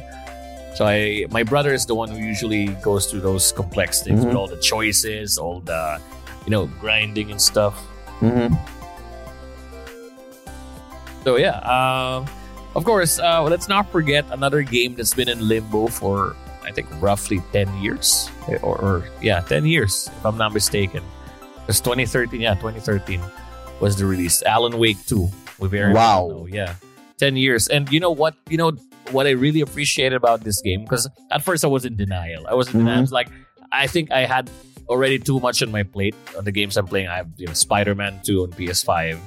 So 0.76 0.84
I 0.84 1.25
my 1.30 1.42
brother 1.42 1.72
is 1.72 1.87
the 1.87 1.94
one 1.96 2.10
who 2.12 2.20
usually 2.20 2.66
goes 2.84 3.08
through 3.08 3.25
those 3.25 3.50
complex 3.52 4.02
things 4.04 4.20
with 4.20 4.34
Mhm. 4.34 4.38
all 4.38 4.46
the 4.56 4.60
choices, 4.60 5.38
all 5.40 5.60
the 5.64 5.82
you 6.44 6.50
know 6.52 6.66
grinding 6.84 7.30
and 7.32 7.40
stuff. 7.40 7.72
hmm 8.20 8.52
So 11.25 11.37
yeah, 11.40 11.64
um, 11.64 12.28
of 12.76 12.84
course, 12.84 13.16
uh, 13.18 13.40
let's 13.42 13.68
not 13.72 13.88
forget 13.88 14.25
another 14.37 14.60
game 14.62 14.94
that's 15.00 15.14
been 15.16 15.28
in 15.32 15.40
limbo 15.48 15.88
for 15.88 16.37
I 16.68 16.72
think 16.72 16.87
roughly 17.00 17.40
ten 17.52 17.66
years, 17.82 18.30
or, 18.62 18.78
or 18.78 19.04
yeah, 19.22 19.40
ten 19.40 19.64
years 19.64 20.08
if 20.08 20.26
I'm 20.26 20.37
not 20.37 20.52
mistaken. 20.52 21.02
It's 21.68 21.80
2013, 21.80 22.40
yeah, 22.40 22.54
2013 22.54 23.20
was 23.80 23.96
the 23.96 24.06
release. 24.06 24.42
Alan 24.42 24.78
Wake 24.78 24.96
2. 25.06 25.28
We 25.58 25.68
very 25.68 25.92
Wow. 25.92 26.46
yeah, 26.48 26.75
ten 27.18 27.37
years. 27.37 27.68
And 27.68 27.90
you 27.92 28.00
know 28.00 28.10
what? 28.10 28.34
You 28.48 28.56
know 28.58 28.72
what 29.10 29.26
I 29.26 29.30
really 29.30 29.60
appreciated 29.60 30.14
about 30.16 30.44
this 30.44 30.60
game 30.62 30.82
because 30.84 31.08
at 31.30 31.42
first 31.42 31.64
I 31.64 31.68
was 31.68 31.84
in 31.84 31.96
denial. 31.96 32.46
I 32.46 32.54
was 32.54 32.68
in 32.72 32.78
denial. 32.80 32.98
I 32.98 33.00
was 33.00 33.12
like, 33.12 33.28
I 33.72 33.87
think 33.87 34.10
I 34.12 34.25
had 34.25 34.50
already 34.88 35.18
too 35.18 35.40
much 35.40 35.62
on 35.62 35.70
my 35.70 35.82
plate 35.82 36.14
on 36.37 36.44
the 36.44 36.52
games 36.52 36.76
I'm 36.76 36.87
playing. 36.87 37.08
I 37.08 37.16
have 37.16 37.28
you 37.37 37.46
know 37.46 37.52
Spider-Man 37.54 38.20
2 38.22 38.42
on 38.44 38.50
PS5. 38.52 39.18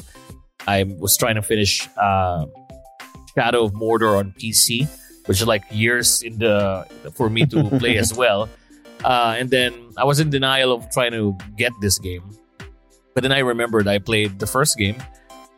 I 0.67 0.83
was 0.97 1.17
trying 1.17 1.35
to 1.35 1.41
finish 1.41 1.87
uh, 1.97 2.45
Shadow 3.35 3.65
of 3.65 3.73
Mordor 3.73 4.17
on 4.17 4.33
PC, 4.39 4.87
which 5.25 5.41
is 5.41 5.47
like 5.47 5.63
years 5.71 6.21
in 6.21 6.39
the 6.39 6.85
for 7.13 7.29
me 7.29 7.45
to 7.47 7.63
play 7.79 7.97
as 7.97 8.13
well. 8.21 8.49
Uh, 9.03 9.35
and 9.37 9.49
then 9.49 9.73
I 9.97 10.03
was 10.05 10.19
in 10.19 10.29
denial 10.29 10.71
of 10.73 10.89
trying 10.91 11.11
to 11.13 11.35
get 11.57 11.73
this 11.81 11.97
game, 11.97 12.23
but 13.13 13.23
then 13.23 13.31
I 13.31 13.39
remembered 13.39 13.87
I 13.87 13.97
played 13.97 14.37
the 14.39 14.45
first 14.47 14.77
game. 14.77 14.95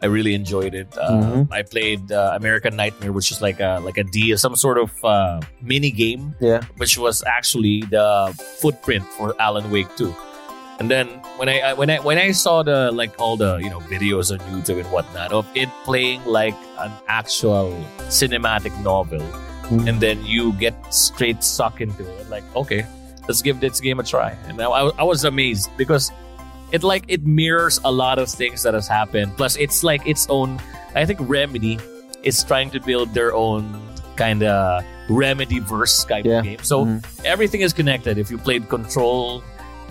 I 0.02 0.08
really 0.08 0.34
enjoyed 0.36 0.76
it. 0.76 0.92
Uh, 1.00 1.12
Mhm. 1.48 1.48
I 1.52 1.64
played 1.64 2.12
uh, 2.12 2.36
American 2.36 2.76
Nightmare, 2.76 3.12
which 3.16 3.32
is 3.32 3.42
like 3.42 3.60
a 3.64 3.80
like 3.84 3.98
a 3.98 4.04
D, 4.04 4.36
some 4.36 4.56
sort 4.56 4.78
of 4.78 4.92
uh, 5.04 5.40
mini 5.62 5.92
game 5.92 6.36
Yeah. 6.44 6.60
which 6.76 6.98
was 6.98 7.24
actually 7.24 7.88
the 7.88 8.36
footprint 8.60 9.04
for 9.16 9.32
Alan 9.40 9.72
Wake 9.72 9.88
2. 9.96 10.12
And 10.80 10.92
then 10.92 11.08
when 11.40 11.48
I, 11.48 11.72
I 11.72 11.74
when 11.74 11.90
I 11.90 12.00
when 12.04 12.18
I 12.18 12.32
saw 12.36 12.64
the 12.64 12.92
like 12.92 13.16
all 13.20 13.38
the 13.38 13.58
you 13.64 13.70
know 13.70 13.80
videos 13.88 14.32
on 14.32 14.40
YouTube 14.52 14.80
and 14.84 14.90
whatnot 14.92 15.32
of 15.32 15.48
it 15.56 15.70
playing 15.88 16.20
like 16.26 16.56
an 16.80 16.92
actual 17.08 17.72
cinematic 18.12 18.76
novel, 18.84 19.24
Mhm. 19.70 19.88
and 19.88 20.02
then 20.02 20.24
you 20.26 20.54
get 20.54 20.74
straight 20.94 21.44
sucked 21.44 21.82
into 21.82 22.04
it, 22.20 22.30
like 22.30 22.44
okay, 22.56 22.86
let's 23.28 23.42
give 23.42 23.60
this 23.60 23.80
game 23.80 24.00
a 24.00 24.04
try. 24.04 24.36
And 24.48 24.62
I, 24.62 24.66
I, 24.70 25.04
was 25.04 25.24
amazed 25.24 25.70
because 25.78 26.12
it 26.72 26.84
like 26.84 27.06
it 27.08 27.26
mirrors 27.26 27.80
a 27.86 27.92
lot 27.92 28.20
of 28.20 28.28
things 28.30 28.64
that 28.64 28.74
has 28.74 28.88
happened. 28.88 29.36
Plus, 29.38 29.56
it's 29.58 29.84
like 29.84 30.06
its 30.08 30.28
own. 30.30 30.60
I 30.96 31.06
think 31.06 31.20
Remedy 31.22 31.80
is 32.24 32.44
trying 32.44 32.70
to 32.72 32.80
build 32.80 33.14
their 33.14 33.34
own 33.34 33.80
kind 34.16 34.44
of 34.44 34.84
Remedy 35.10 35.60
verse 35.60 36.04
type 36.06 36.26
Yeah. 36.26 36.40
of 36.40 36.44
game. 36.46 36.60
So 36.64 36.86
Mhm. 36.86 37.04
everything 37.26 37.62
is 37.62 37.74
connected. 37.74 38.18
If 38.18 38.30
you 38.32 38.38
played 38.38 38.70
Control, 38.70 39.42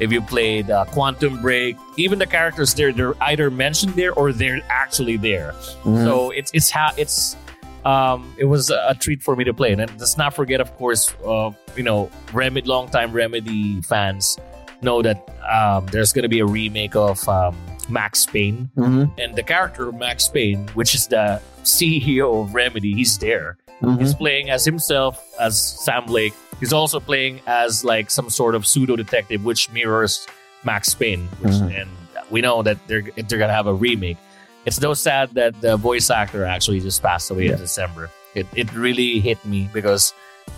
if 0.00 0.11
you 0.12 0.21
played 0.23 0.71
uh, 0.71 0.85
Quantum 0.87 1.41
Break, 1.43 1.76
even 1.97 2.19
the 2.19 2.26
characters 2.26 2.75
there, 2.75 2.93
they're 2.93 3.14
either 3.23 3.50
mentioned 3.50 3.95
there 3.95 4.12
or 4.14 4.33
they're 4.33 4.61
actually 4.71 5.17
there. 5.17 5.55
Mhm. 5.85 6.05
So 6.05 6.31
it's 6.31 6.50
it's 6.55 6.71
ha- 6.71 6.95
it's 6.97 7.37
um 7.84 8.34
it 8.38 8.44
was 8.44 8.70
a 8.70 8.94
treat 8.98 9.22
for 9.22 9.34
me 9.36 9.44
to 9.44 9.54
play. 9.54 9.72
And 9.72 9.80
let's 9.98 10.16
not 10.16 10.34
forget, 10.34 10.60
of 10.60 10.74
course, 10.76 11.14
uh, 11.26 11.50
you 11.76 11.82
know, 11.82 12.10
Remedy, 12.32 12.66
longtime 12.66 13.12
Remedy 13.12 13.80
fans 13.82 14.38
know 14.82 15.02
that 15.02 15.28
um, 15.50 15.86
there's 15.86 16.12
going 16.12 16.24
to 16.24 16.28
be 16.28 16.40
a 16.40 16.46
remake 16.46 16.96
of 16.96 17.26
um, 17.28 17.56
Max 17.88 18.26
Payne, 18.26 18.70
Mhm. 18.76 19.10
and 19.18 19.36
the 19.36 19.42
character 19.42 19.88
of 19.88 19.94
Max 19.96 20.26
Payne, 20.28 20.68
which 20.74 20.94
is 20.94 21.06
the 21.08 21.40
CEO 21.64 22.42
of 22.42 22.54
Remedy, 22.54 22.92
he's 22.94 23.16
there. 23.18 23.56
Mhm. 23.82 24.00
He's 24.00 24.14
playing 24.14 24.50
as 24.50 24.64
himself 24.64 25.22
as 25.40 25.58
Sam 25.58 26.06
Lake. 26.06 26.34
He's 26.60 26.72
also 26.72 27.00
playing 27.00 27.40
as 27.46 27.84
like 27.84 28.10
some 28.10 28.30
sort 28.30 28.54
of 28.54 28.66
pseudo 28.66 28.94
detective, 28.96 29.44
which 29.44 29.70
mirrors 29.70 30.26
Max 30.64 30.94
Payne. 30.94 31.28
Which, 31.40 31.52
Mhm. 31.54 31.80
And 31.82 31.90
we 32.30 32.40
know 32.40 32.62
that 32.62 32.78
they're 32.86 33.02
they're 33.28 33.38
gonna 33.38 33.52
have 33.52 33.66
a 33.66 33.74
remake. 33.74 34.16
It's 34.64 34.76
so 34.76 34.95
sad 34.95 35.35
that 35.35 35.61
the 35.61 35.76
voice 35.76 36.11
actor 36.11 36.45
actually 36.45 36.81
just 36.81 37.02
passed 37.02 37.31
away 37.31 37.47
Yeah. 37.47 37.52
in 37.54 37.59
December. 37.59 38.11
It 38.35 38.47
it 38.54 38.73
really 38.75 39.19
hit 39.21 39.42
me 39.45 39.69
because 39.73 40.14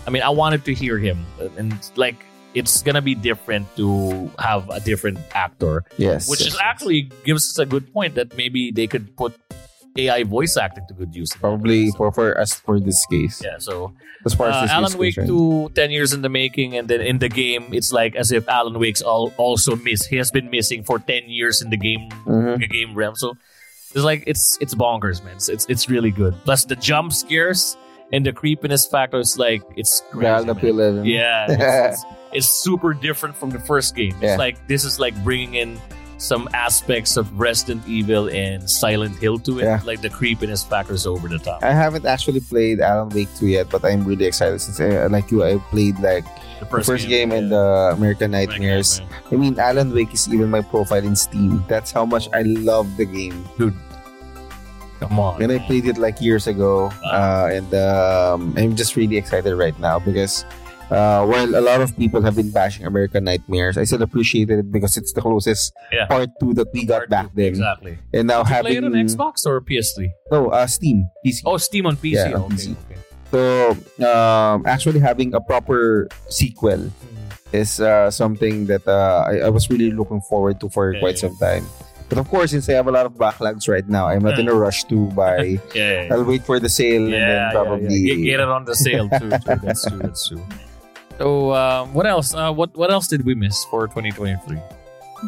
I 0.07 0.09
mean 0.09 0.21
I 0.21 0.29
wanted 0.29 0.63
to 0.65 0.73
hear 0.73 0.97
him 0.97 1.25
and 1.57 1.73
like 1.95 2.15
it's 2.53 2.81
gonna 2.81 3.01
be 3.01 3.15
different 3.15 3.67
to 3.75 4.31
have 4.39 4.69
a 4.69 4.79
different 4.79 5.19
actor 5.33 5.83
Yes. 5.97 6.29
which 6.29 6.39
yes, 6.41 6.53
is 6.53 6.59
actually 6.61 7.11
gives 7.25 7.49
us 7.51 7.57
a 7.59 7.65
good 7.65 7.91
point 7.91 8.15
that 8.15 8.37
maybe 8.37 8.71
they 8.71 8.87
could 8.87 9.17
put 9.17 9.33
AI 9.97 10.23
voice 10.23 10.57
acting 10.57 10.83
to 10.89 10.93
good 10.93 11.15
use. 11.15 11.31
Probably 11.39 11.89
for 11.95 12.11
for 12.11 12.35
us 12.37 12.53
for 12.53 12.79
this 12.83 12.99
case. 13.07 13.39
yeah. 13.43 13.57
So 13.59 13.95
As 14.27 14.33
far 14.35 14.47
as 14.51 14.55
uh, 14.55 14.61
this 14.67 14.71
Alan 14.71 14.97
Wake 14.99 15.15
concerned. 15.15 15.71
2, 15.71 15.71
10 15.71 15.91
years 15.91 16.11
in 16.11 16.19
the 16.21 16.27
making, 16.27 16.75
and 16.75 16.87
then 16.91 16.99
in 16.99 17.19
the 17.19 17.29
game, 17.29 17.71
it's 17.71 17.93
like 17.95 18.11
as 18.19 18.31
if 18.35 18.43
Alan 18.49 18.75
Wake's 18.79 19.01
all, 19.01 19.31
also 19.37 19.75
miss. 19.77 20.03
He 20.11 20.17
has 20.19 20.31
been 20.31 20.49
missing 20.51 20.83
for 20.83 20.99
10 20.99 21.29
years 21.31 21.61
in 21.63 21.69
the 21.71 21.77
game 21.79 22.09
Mhm. 22.27 22.59
the 22.59 22.67
game 22.67 22.91
realm. 22.93 23.15
So 23.15 23.37
it's 23.95 24.03
like 24.03 24.23
it's 24.27 24.57
it's 24.61 24.75
bonkers, 24.75 25.23
man. 25.23 25.35
It's 25.35 25.49
it's, 25.49 25.65
it's 25.69 25.89
really 25.89 26.11
good. 26.11 26.35
Plus 26.43 26.65
the 26.65 26.75
jump 26.75 27.13
scares 27.13 27.77
and 28.13 28.25
the 28.25 28.31
creepiness 28.33 28.85
factor 28.85 29.17
is 29.19 29.37
like 29.39 29.61
it's 29.75 30.03
crazy, 30.11 30.25
Dial 30.25 30.43
the 30.45 30.53
man. 30.73 31.05
Yeah, 31.05 31.45
it's, 31.49 32.03
it's, 32.03 32.05
it's 32.33 32.49
super 32.49 32.93
different 32.93 33.35
from 33.35 33.49
the 33.49 33.59
first 33.59 33.95
game. 33.95 34.13
It's 34.21 34.23
Yeah. 34.23 34.37
like 34.37 34.67
this 34.67 34.83
is 34.85 34.99
like 34.99 35.15
bringing 35.23 35.55
in 35.55 35.79
some 36.17 36.47
aspects 36.53 37.17
of 37.17 37.27
Resident 37.37 37.83
Evil 37.87 38.29
and 38.29 38.69
Silent 38.69 39.17
Hill 39.17 39.37
to 39.39 39.59
it. 39.59 39.63
Yeah. 39.63 39.81
Like 39.83 40.01
the 40.01 40.09
creepiness 40.09 40.63
factors 40.63 41.05
over 41.05 41.27
the 41.27 41.39
top. 41.39 41.61
I 41.63 41.71
haven't 41.73 42.05
actually 42.05 42.39
played 42.39 42.79
Alan 42.79 43.09
Wake 43.09 43.27
2 43.35 43.47
yet, 43.47 43.69
but 43.69 43.83
I'm 43.83 44.05
really 44.05 44.23
excited 44.25 44.59
since 44.61 44.79
I, 44.79 45.07
like 45.07 45.29
you, 45.29 45.43
I 45.43 45.57
played 45.71 45.99
like 45.99 46.23
The 46.59 46.65
the 46.71 46.83
first 46.83 47.09
game 47.09 47.33
and 47.33 47.51
the 47.51 47.91
American 47.99 48.31
Nightmares. 48.31 49.01
Right, 49.01 49.33
I 49.33 49.35
mean, 49.35 49.59
Alan 49.59 49.93
Wake 49.93 50.13
is 50.13 50.31
even 50.33 50.49
my 50.49 50.61
profile 50.61 51.03
in 51.03 51.17
Steam. 51.17 51.61
That's 51.67 51.91
how 51.91 52.05
much 52.05 52.29
I 52.33 52.43
love 52.43 52.87
the 52.95 53.03
game. 53.05 53.43
Come 54.99 55.19
on. 55.19 55.41
And 55.41 55.51
I 55.51 55.59
played 55.59 55.85
it 55.85 55.97
like 55.97 56.21
years 56.21 56.47
ago, 56.47 56.87
uh, 57.03 57.49
and 57.51 57.67
um, 57.75 58.53
I'm 58.57 58.75
just 58.75 58.95
really 58.95 59.17
excited 59.17 59.53
right 59.55 59.77
now 59.79 59.99
because 59.99 60.45
uh, 60.89 61.25
while 61.25 61.51
a 61.55 61.59
lot 61.59 61.81
of 61.81 61.97
people 61.97 62.21
have 62.21 62.35
been 62.35 62.49
bashing 62.51 62.85
American 62.85 63.25
Nightmares, 63.25 63.77
I 63.77 63.83
still 63.83 64.01
appreciated 64.01 64.59
it 64.59 64.71
because 64.71 64.95
it's 64.97 65.11
the 65.13 65.21
closest 65.21 65.73
Yeah. 65.91 66.05
part 66.07 66.29
two 66.39 66.53
that 66.55 66.71
we 66.73 66.85
got 66.85 66.97
Part 67.05 67.09
back 67.09 67.25
two, 67.27 67.31
then. 67.35 67.45
Exactly. 67.47 67.97
And 68.13 68.27
now 68.27 68.43
Did 68.43 68.49
you 68.49 68.55
having 68.55 68.71
play 68.71 68.77
it 68.77 68.83
on 68.85 68.93
Xbox 68.93 69.45
or 69.45 69.59
PS3? 69.61 70.07
no 70.31 70.49
uh, 70.49 70.65
Steam 70.67 71.09
PC. 71.25 71.41
Oh, 71.45 71.57
Steam 71.57 71.85
on 71.87 71.97
PC. 71.97 72.13
Yeah, 72.15 72.37
on 72.39 72.53
okay, 72.53 72.55
PC. 72.55 72.75
okay. 72.85 72.99
So 73.35 73.71
um, 74.07 74.63
actually 74.65 74.99
having 74.99 75.33
a 75.33 75.41
proper 75.41 76.07
sequel 76.29 76.89
is 77.51 77.81
uh, 77.81 78.09
something 78.11 78.65
that 78.67 78.87
uh, 78.87 79.25
I, 79.27 79.47
I 79.47 79.49
was 79.49 79.69
really 79.69 79.91
looking 79.91 80.21
forward 80.21 80.59
to 80.61 80.69
for 80.69 80.93
quite 80.99 81.17
some 81.17 81.35
time. 81.37 81.65
But 82.07 82.19
of 82.19 82.29
course, 82.29 82.51
since 82.51 82.69
I 82.69 82.73
have 82.73 82.87
a 82.87 82.91
lot 82.91 83.05
of 83.05 83.13
backlogs 83.13 83.67
right 83.67 83.87
now, 83.87 84.07
I'm 84.07 84.21
not 84.21 84.37
in 84.37 84.47
a 84.47 84.53
rush 84.53 84.83
to 84.85 85.07
buy. 85.11 85.43
Yeah. 85.43 85.59
yeah. 85.73 86.07
I'll 86.11 86.23
wait 86.23 86.45
for 86.45 86.59
the 86.59 86.69
sale 86.69 87.03
and 87.03 87.13
then 87.13 87.51
probably. 87.51 88.03
Get, 88.03 88.15
get 88.21 88.39
it 88.39 88.47
on 88.47 88.65
the 88.65 88.75
sale 88.75 89.09
too. 89.09 89.29
too. 89.29 89.55
That's 89.63 89.87
true. 89.87 89.97
That's 89.97 90.27
true. 90.27 90.45
So, 91.17 91.53
um, 91.53 91.93
what 91.93 92.05
else? 92.05 92.33
Uh, 92.33 92.51
what 92.51 92.75
what 92.75 92.91
else 92.91 93.07
did 93.07 93.25
we 93.25 93.35
miss 93.35 93.63
for 93.65 93.87
2023? 93.87 94.59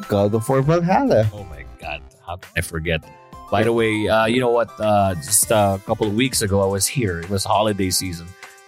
God 0.07 0.33
of 0.33 0.47
War 0.47 0.61
Valhalla. 0.61 1.29
Oh 1.33 1.43
my 1.45 1.63
God, 1.79 2.01
how 2.25 2.37
can 2.37 2.51
I 2.57 2.61
forget? 2.61 3.03
By 3.49 3.63
the 3.63 3.71
way, 3.71 4.07
uh, 4.07 4.25
you 4.25 4.41
know 4.41 4.51
what? 4.51 4.69
Uh, 4.79 5.15
just 5.15 5.49
a 5.49 5.79
couple 5.85 6.05
of 6.05 6.13
weeks 6.13 6.41
ago, 6.41 6.61
I 6.61 6.65
was 6.65 6.85
here. 6.85 7.21
It 7.21 7.29
was 7.29 7.45
holiday 7.45 7.89
season. 7.89 8.27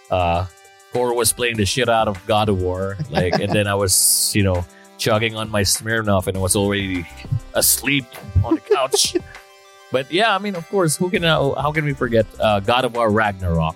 Uh, 0.09 0.45
Kor 0.93 1.13
was 1.13 1.33
playing 1.33 1.57
the 1.57 1.65
shit 1.65 1.89
out 1.89 2.07
of 2.07 2.17
God 2.25 2.49
of 2.49 2.61
War, 2.61 2.97
like, 3.11 3.33
and 3.33 3.51
then 3.51 3.67
I 3.67 3.75
was, 3.75 4.31
you 4.33 4.43
know, 4.43 4.65
chugging 4.99 5.35
on 5.35 5.49
my 5.49 5.63
Smirnoff, 5.63 6.27
and 6.27 6.39
was 6.41 6.55
already 6.55 7.07
asleep 7.55 8.05
on 8.45 8.55
the 8.55 8.61
couch. 8.61 9.15
but 9.91 10.11
yeah, 10.11 10.35
I 10.35 10.37
mean, 10.37 10.55
of 10.55 10.67
course, 10.69 10.95
who 10.97 11.09
can 11.09 11.23
uh, 11.23 11.55
how 11.59 11.71
can 11.71 11.85
we 11.85 11.93
forget 11.93 12.25
uh, 12.39 12.59
God 12.59 12.85
of 12.85 12.93
War 12.95 13.09
Ragnarok, 13.09 13.75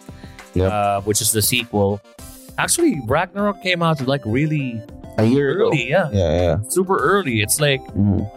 Yep. 0.53 0.72
uh, 0.72 1.01
which 1.01 1.22
is 1.22 1.32
the 1.32 1.42
sequel. 1.42 2.00
Actually, 2.60 3.01
Ragnarok 3.08 3.63
came 3.63 3.82
out 3.82 4.06
like 4.06 4.22
really 4.25 4.80
A 5.18 5.25
year 5.25 5.51
ago. 5.58 5.68
early, 5.74 5.89
yeah, 5.89 6.10
Yeah, 6.12 6.32
yeah. 6.42 6.58
super 6.70 7.00
early. 7.00 7.42
It's 7.42 7.60
like 7.60 7.82
Mhm. 7.98 8.30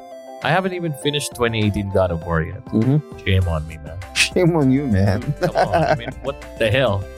I 0.45 0.49
haven't 0.50 0.73
even 0.73 0.93
finished 1.02 1.35
2018 1.35 1.90
God 1.93 2.11
of 2.11 2.25
War 2.25 2.40
yet. 2.43 2.64
Mhm. 2.73 3.02
Shame 3.26 3.49
on 3.49 3.66
me, 3.69 3.76
man. 3.85 3.99
Shame 4.14 4.57
on 4.57 4.71
you, 4.71 4.87
man. 4.87 5.21
Come 5.40 5.57
on. 5.57 5.75
I 5.75 5.95
mean, 5.97 6.12
what 6.23 6.40
the 6.59 6.71
hell? 6.71 7.05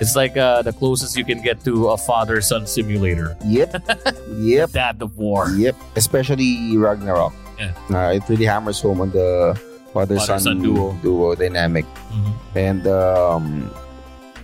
It's 0.00 0.16
like 0.16 0.36
uh, 0.36 0.62
the 0.62 0.72
closest 0.72 1.16
you 1.16 1.24
can 1.24 1.42
get 1.42 1.62
to 1.64 1.88
a 1.92 1.96
father 1.98 2.40
son 2.40 2.66
simulator. 2.66 3.36
Yep. 3.44 3.84
yep. 4.40 4.70
Dad 4.72 5.02
of 5.02 5.16
War. 5.18 5.50
Yep. 5.50 5.76
Especially 5.96 6.76
Ragnarok. 6.76 7.34
Yeah. 7.58 7.72
Uh, 7.92 8.16
it 8.16 8.24
really 8.28 8.46
hammers 8.48 8.80
home 8.80 9.00
on 9.04 9.10
the 9.12 9.52
father-son 9.92 10.26
Father-son 10.40 10.62
duo. 10.62 10.96
duo 11.02 11.34
dynamic. 11.34 11.84
Mhm. 12.08 12.32
And 12.56 12.82
um, 12.88 13.70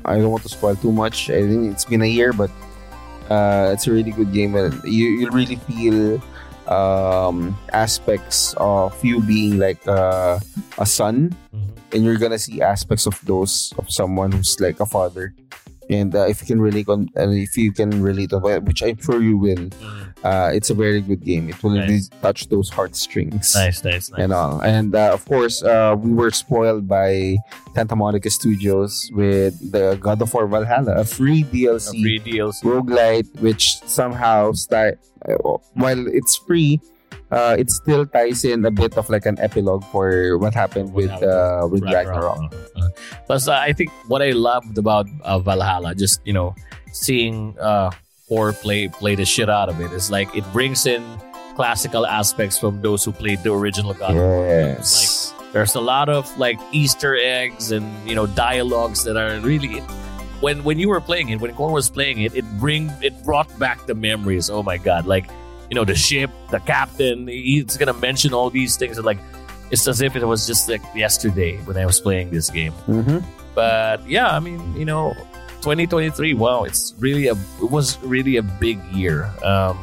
I 0.05 0.19
don't 0.21 0.31
want 0.31 0.43
to 0.45 0.51
spoil 0.53 0.77
too 0.77 0.93
much. 0.93 1.31
I 1.31 1.41
think 1.49 1.73
it's 1.73 1.87
been 1.89 2.03
a 2.03 2.11
year, 2.11 2.33
but 2.37 2.51
uh, 3.33 3.71
it's 3.73 3.87
a 3.89 3.93
really 3.93 4.13
good 4.13 4.33
game. 4.37 4.55
And 4.55 4.77
you 4.85 5.09
you 5.25 5.31
really 5.33 5.57
feel 5.65 6.21
um, 6.69 7.57
aspects 7.73 8.55
of 8.59 8.93
you 9.05 9.23
being 9.23 9.57
like 9.59 9.81
uh, 9.89 10.39
a 10.79 10.85
son, 10.87 11.33
Mhm. 11.55 11.76
And 11.97 12.05
you're 12.05 12.21
gonna 12.21 12.39
see 12.39 12.61
aspects 12.61 13.07
of 13.09 13.17
those 13.25 13.73
of 13.81 13.89
someone 13.91 14.31
who's 14.37 14.53
like 14.61 14.79
a 14.81 14.87
father. 14.87 15.33
And 15.89 16.11
uh, 16.19 16.27
if 16.27 16.41
you 16.43 16.47
can 16.51 16.61
relate 16.61 16.89
on, 16.91 17.07
and 17.15 17.31
if 17.39 17.57
you 17.57 17.71
can 17.73 18.03
relate 18.03 18.33
on, 18.35 18.43
which 18.67 18.83
I'm 18.83 18.99
sure 18.99 19.23
you 19.23 19.39
will, 19.39 19.71
Mhm. 19.71 20.03
uh, 20.27 20.51
it's 20.53 20.69
a 20.69 20.75
very 20.75 20.99
good 21.01 21.23
game. 21.23 21.45
It 21.49 21.63
will 21.63 21.79
Nice. 21.79 21.89
really 21.89 22.03
touch 22.27 22.41
those 22.51 22.69
heartstrings 22.77 23.55
Nice, 23.55 23.85
nice, 23.87 24.11
nice. 24.11 24.19
and 24.19 24.33
all. 24.35 24.59
And 24.75 24.91
uh, 24.99 25.15
of 25.15 25.23
course, 25.31 25.63
uh, 25.63 25.95
we 25.97 26.11
were 26.21 26.33
spoiled 26.35 26.89
by 26.91 27.39
Santa 27.77 27.95
Monica 27.95 28.31
Studios 28.31 29.09
with 29.15 29.55
the 29.71 29.95
God 30.03 30.19
of 30.23 30.35
War 30.35 30.49
Valhalla, 30.49 30.95
a 30.99 31.05
free 31.07 31.43
A 31.47 31.51
DLC 31.55 32.03
free 32.03 32.19
DLC. 32.19 32.59
roguelite, 32.67 33.31
which 33.41 33.79
somehow 33.87 34.51
start 34.59 34.99
uh, 35.23 35.39
while 35.75 36.03
it's 36.19 36.35
free. 36.47 36.81
Uh, 37.31 37.57
it 37.59 37.71
still 37.71 38.07
ties 38.07 38.45
in 38.45 38.65
a 38.65 38.71
bit 38.71 38.97
of 38.97 39.11
like 39.11 39.27
an 39.27 39.39
epilogue 39.41 39.83
for 39.91 40.39
what 40.39 40.55
happened 40.55 40.95
with 40.95 41.11
uh, 41.23 41.67
with 41.71 41.83
Ragnarok. 41.83 42.55
Uh, 42.77 42.89
Plus, 43.27 43.49
uh, 43.49 43.59
I 43.59 43.73
think 43.73 43.91
what 44.07 44.23
I 44.23 44.31
loved 44.31 44.79
about 44.79 45.07
uh, 45.25 45.39
Valhalla, 45.41 45.95
just 45.95 46.21
you 46.25 46.33
know, 46.33 46.55
seeing 46.93 47.59
uh, 47.59 47.91
Kor 48.29 48.53
play 48.53 48.87
play 48.89 49.15
the 49.17 49.25
shit 49.25 49.51
out 49.51 49.69
of 49.69 49.81
it, 49.81 49.91
is 49.93 50.11
like 50.11 50.31
it 50.37 50.45
brings 50.53 50.87
in 50.87 51.03
classical 51.57 52.07
aspects 52.07 52.59
from 52.59 52.81
those 52.83 53.05
who 53.05 53.11
played 53.11 53.43
the 53.43 53.53
original 53.53 53.95
God. 53.95 54.15
War. 54.15 54.47
Like 54.47 54.79
Yes. 54.79 55.35
there's 55.53 55.75
a 55.75 55.81
lot 55.81 56.09
of 56.09 56.31
like 56.39 56.61
Easter 56.71 57.17
eggs 57.19 57.73
and 57.73 57.87
you 58.09 58.15
know 58.15 58.27
dialogues 58.27 59.03
that 59.03 59.17
are 59.17 59.41
really 59.41 59.81
when 60.39 60.63
when 60.63 60.79
you 60.79 60.89
were 60.89 61.01
playing 61.01 61.31
it, 61.31 61.41
when 61.41 61.53
Kor 61.55 61.73
was 61.73 61.91
playing 61.91 62.21
it, 62.23 62.37
it 62.37 62.45
bring 62.61 62.93
it 63.03 63.19
brought 63.25 63.51
back 63.59 63.87
the 63.87 63.95
memories. 63.95 64.49
Oh 64.49 64.63
my 64.63 64.77
god, 64.79 65.07
like 65.07 65.27
you 65.71 65.75
know 65.75 65.85
the 65.85 65.95
ship, 65.95 66.31
the 66.51 66.61
captain, 66.61 67.27
he's 67.29 67.77
gonna 67.77 67.93
mention 67.95 68.33
all 68.33 68.51
these 68.51 68.77
things 68.77 68.97
and 68.97 69.07
like 69.07 69.19
it's 69.71 69.87
as 69.89 70.01
if 70.01 70.15
it 70.15 70.25
was 70.25 70.47
just 70.47 70.69
like 70.69 70.83
yesterday 70.95 71.57
when 71.65 71.77
I 71.77 71.87
was 71.87 72.01
playing 72.01 72.31
this 72.31 72.51
game. 72.51 72.73
Mhm. 72.87 73.25
But 73.55 74.07
yeah, 74.09 74.29
I 74.31 74.39
mean, 74.39 74.61
you 74.77 74.85
know, 74.85 75.15
2023, 75.63 76.35
wow, 76.35 76.65
it's 76.65 76.95
really 76.99 77.27
a 77.29 77.33
it 77.63 77.71
was 77.71 77.99
really 78.03 78.37
a 78.37 78.43
big 78.43 78.79
year. 78.93 79.31
Um 79.43 79.79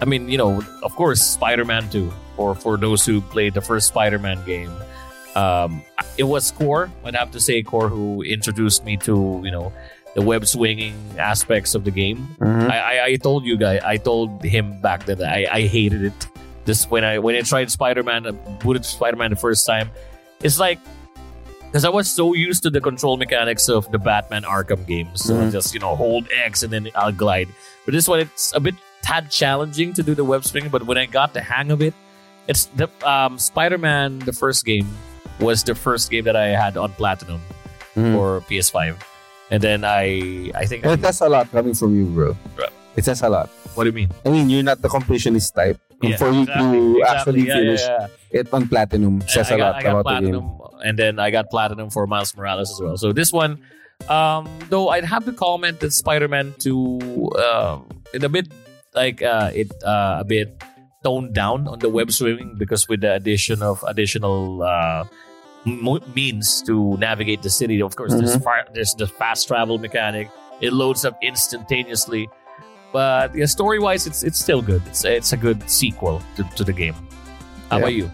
I 0.00 0.04
mean, 0.04 0.28
you 0.28 0.38
know, 0.38 0.62
of 0.84 0.94
course, 0.94 1.20
Spider-Man 1.20 1.90
2 1.90 2.12
for 2.36 2.54
for 2.54 2.76
those 2.76 3.04
who 3.04 3.20
played 3.20 3.54
the 3.54 3.60
first 3.60 3.88
Spider-Man 3.88 4.44
game. 4.46 4.70
Um 5.34 5.82
it 6.16 6.24
was 6.24 6.52
Kor, 6.52 6.90
I'd 7.04 7.14
have 7.16 7.30
to 7.32 7.40
say 7.40 7.62
Kor 7.62 7.88
who 7.88 8.22
introduced 8.22 8.84
me 8.84 8.96
to, 8.98 9.40
you 9.44 9.50
know, 9.50 9.72
the 10.18 10.24
web 10.26 10.42
swinging 10.46 10.94
aspects 11.18 11.74
of 11.78 11.84
the 11.86 11.94
game. 11.94 12.18
Mhm. 12.40 12.66
I, 12.74 12.78
I 12.90 12.94
I 13.10 13.16
told 13.26 13.44
you 13.46 13.56
guys, 13.56 13.80
I 13.86 13.96
told 14.02 14.42
him 14.42 14.66
back 14.82 15.06
then 15.06 15.18
that 15.22 15.30
I, 15.38 15.46
I 15.58 15.60
hated 15.70 16.02
it. 16.10 16.18
This 16.66 16.90
when 16.90 17.04
I 17.06 17.18
when 17.22 17.36
I 17.38 17.42
tried 17.46 17.70
Spider 17.70 18.02
Man, 18.02 18.26
booted 18.62 18.84
Spider 18.84 19.16
Man 19.16 19.30
the 19.30 19.38
first 19.46 19.62
time, 19.64 19.90
it's 20.42 20.58
like 20.58 20.80
because 21.70 21.84
I 21.84 21.92
was 21.98 22.10
so 22.10 22.34
used 22.34 22.62
to 22.66 22.70
the 22.70 22.80
control 22.80 23.16
mechanics 23.16 23.68
of 23.68 23.86
the 23.94 23.98
Batman 23.98 24.42
Arkham 24.42 24.82
games, 24.86 25.22
so 25.22 25.34
Mhm. 25.38 25.52
just 25.52 25.72
you 25.74 25.80
know 25.84 25.94
hold 25.94 26.26
X 26.50 26.62
and 26.64 26.72
then 26.74 26.88
I'll 26.98 27.12
glide. 27.24 27.48
But 27.86 27.92
this 27.94 28.08
one, 28.10 28.20
it's 28.26 28.52
a 28.58 28.60
bit 28.60 28.74
tad 29.06 29.30
challenging 29.30 29.92
to 29.94 30.02
do 30.02 30.14
the 30.18 30.24
web 30.24 30.42
swing. 30.44 30.66
But 30.68 30.82
when 30.88 30.98
I 30.98 31.06
got 31.06 31.32
the 31.32 31.40
hang 31.40 31.70
of 31.70 31.80
it, 31.80 31.94
it's 32.50 32.66
the 32.74 32.88
um, 33.06 33.38
Spider 33.38 33.78
Man 33.78 34.18
the 34.18 34.32
first 34.34 34.64
game 34.64 34.88
was 35.38 35.62
the 35.62 35.74
first 35.76 36.10
game 36.10 36.24
that 36.24 36.34
I 36.36 36.48
had 36.58 36.74
on 36.76 36.90
Platinum 36.98 37.40
Mhm. 37.96 38.12
for 38.18 38.40
PS5, 38.50 38.96
and 39.50 39.62
then 39.62 39.84
I 39.84 40.50
I 40.54 40.64
think 40.66 40.84
And 40.84 40.94
it 40.98 41.02
says 41.04 41.20
a 41.22 41.28
lot 41.28 41.50
coming 41.50 41.74
from 41.74 41.94
you, 41.96 42.06
bro. 42.06 42.36
Right. 42.56 42.72
It 42.96 43.04
says 43.04 43.22
a 43.22 43.28
lot. 43.28 43.48
what 43.74 43.84
do 43.84 43.90
you 43.90 43.94
mean? 43.94 44.10
I 44.26 44.30
mean, 44.30 44.50
you're 44.50 44.62
not 44.66 44.82
the 44.82 44.88
completionist 44.88 45.54
type. 45.54 45.78
And 46.02 46.14
for 46.18 46.30
you 46.30 46.46
to 46.46 47.02
actually 47.06 47.42
Yeah, 47.46 47.54
finish 47.58 47.82
yeah, 47.82 48.06
yeah. 48.30 48.40
it 48.42 48.46
on 48.54 48.68
platinum 48.68 49.20
says 49.26 49.50
I 49.50 49.54
a 49.54 49.58
got, 49.58 49.66
lot 49.66 49.76
I 49.76 49.82
got 49.82 49.98
about 49.98 50.22
the 50.22 50.30
game. 50.30 50.46
and 50.86 50.94
then 50.98 51.18
I 51.18 51.30
got 51.30 51.50
platinum 51.50 51.90
for 51.90 52.06
Miles 52.06 52.34
Morales 52.36 52.70
as 52.70 52.78
well. 52.80 52.96
So 52.96 53.10
this 53.12 53.32
one, 53.34 53.58
um, 54.08 54.46
though, 54.70 54.90
I'd 54.90 55.04
have 55.06 55.24
to 55.26 55.32
comment 55.34 55.80
that 55.80 55.90
Spider-Man 55.92 56.54
Two, 56.58 56.98
um, 57.38 57.86
it 58.14 58.22
a 58.22 58.28
bit 58.30 58.46
like 58.94 59.22
uh, 59.22 59.50
it 59.54 59.70
uh, 59.82 60.22
a 60.22 60.24
bit 60.24 60.54
toned 61.02 61.34
down 61.34 61.66
on 61.66 61.78
the 61.78 61.88
web 61.90 62.10
swimming 62.10 62.54
because 62.58 62.86
with 62.88 63.02
the 63.02 63.14
addition 63.14 63.62
of 63.62 63.82
additional 63.86 64.62
uh, 64.62 65.02
mo- 65.64 66.00
means 66.14 66.62
to 66.66 66.96
navigate 66.98 67.42
the 67.42 67.50
city. 67.50 67.80
Of 67.82 67.96
course, 67.96 68.12
there's 68.14 68.36
Mhm. 68.36 68.44
far, 68.44 68.64
there's 68.72 68.94
the 68.94 69.06
fast 69.06 69.48
travel 69.48 69.78
mechanic. 69.78 70.30
It 70.60 70.72
loads 70.72 71.04
up 71.04 71.16
instantaneously. 71.22 72.28
But 72.92 73.34
yeah, 73.36 73.44
story 73.46 73.78
wise, 73.78 74.06
it's 74.06 74.22
it's 74.24 74.38
still 74.40 74.62
good. 74.62 74.80
It's 74.86 75.04
it's 75.04 75.32
a 75.32 75.36
good 75.36 75.60
sequel 75.68 76.22
to, 76.36 76.42
to 76.56 76.64
the 76.64 76.72
game. 76.72 76.94
How 77.70 77.76
Yeah. 77.76 77.82
about 77.84 77.94
you? 77.94 78.06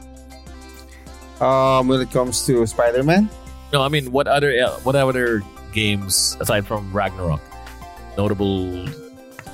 Um, 1.41 1.89
when 1.89 2.01
it 2.01 2.11
comes 2.11 2.47
to 2.47 2.67
Spider-Man, 2.67 3.29
No, 3.73 3.83
I 3.83 3.89
mean, 3.89 4.13
what 4.13 4.27
other 4.29 4.51
uh, 4.55 4.71
what 4.87 4.95
other 4.95 5.43
games 5.73 6.37
aside 6.41 6.67
from 6.67 6.93
Ragnarok 6.93 7.41
notable? 8.17 8.87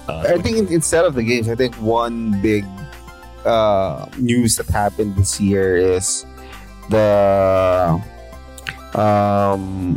Uh, 0.09 0.25
I 0.29 0.41
think 0.43 0.57
in, 0.59 0.67
instead 0.69 1.05
of 1.05 1.15
the 1.15 1.23
games, 1.23 1.49
I 1.49 1.55
think 1.55 1.75
one 1.81 2.37
big 2.43 2.65
uh, 3.47 4.05
news 4.19 4.57
that 4.57 4.69
happened 4.69 5.17
this 5.17 5.41
year 5.41 5.77
is 5.77 6.27
the 6.91 8.03
um 8.99 9.95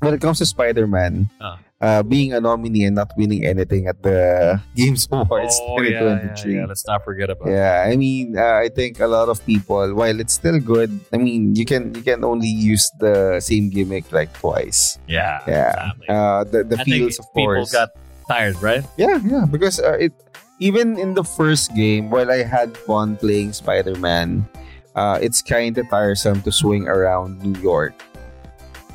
when 0.00 0.14
it 0.14 0.20
comes 0.20 0.38
to 0.42 0.46
Spider-Man, 0.46 1.30
Ah. 1.40 1.58
uh, 1.80 2.02
being 2.02 2.32
a 2.34 2.40
nominee 2.42 2.84
and 2.90 2.96
not 2.98 3.12
winning 3.16 3.46
anything 3.46 3.86
at 3.86 4.02
the 4.02 4.58
Games 4.76 5.06
Awards 5.12 5.54
oh 5.62 5.78
yeah, 5.80 6.34
yeah, 6.34 6.46
yeah, 6.46 6.64
Let's 6.66 6.82
not 6.86 7.04
forget 7.06 7.30
about. 7.30 7.46
Yeah, 7.48 7.86
I 7.86 7.94
mean, 7.94 8.34
uh, 8.36 8.58
I 8.66 8.68
think 8.68 8.98
a 8.98 9.06
lot 9.06 9.28
of 9.30 9.38
people, 9.46 9.94
while 9.94 10.18
it's 10.18 10.34
still 10.34 10.58
good, 10.58 10.90
I 11.14 11.18
mean, 11.22 11.54
you 11.54 11.62
can 11.64 11.94
you 11.94 12.02
can 12.02 12.24
only 12.24 12.50
use 12.50 12.90
the 12.98 13.38
same 13.38 13.70
gimmick 13.70 14.10
like 14.10 14.32
twice. 14.34 14.98
Yeah, 15.06 15.38
Yeah, 15.46 15.70
exactly. 15.70 16.06
uh, 16.10 16.40
the 16.50 16.58
the 16.66 16.78
I 16.80 16.84
feels 16.84 17.18
of 17.22 17.26
people 17.30 17.62
course. 17.62 17.70
got 17.70 17.90
tired, 18.26 18.58
right? 18.58 18.82
yeah, 18.98 19.22
yeah, 19.22 19.44
because 19.46 19.78
uh, 19.78 19.94
it 20.02 20.10
even 20.58 20.98
in 20.98 21.14
the 21.14 21.24
first 21.24 21.74
game, 21.74 22.10
while 22.10 22.30
I 22.30 22.42
had 22.42 22.76
fun 22.76 23.16
playing 23.16 23.52
Spider 23.52 23.96
Man, 23.96 24.46
uh, 24.94 25.18
it's 25.20 25.42
kind 25.42 25.76
of 25.78 25.88
tiresome 25.88 26.42
to 26.42 26.52
swing 26.52 26.86
around 26.88 27.40
New 27.42 27.58
York 27.60 27.94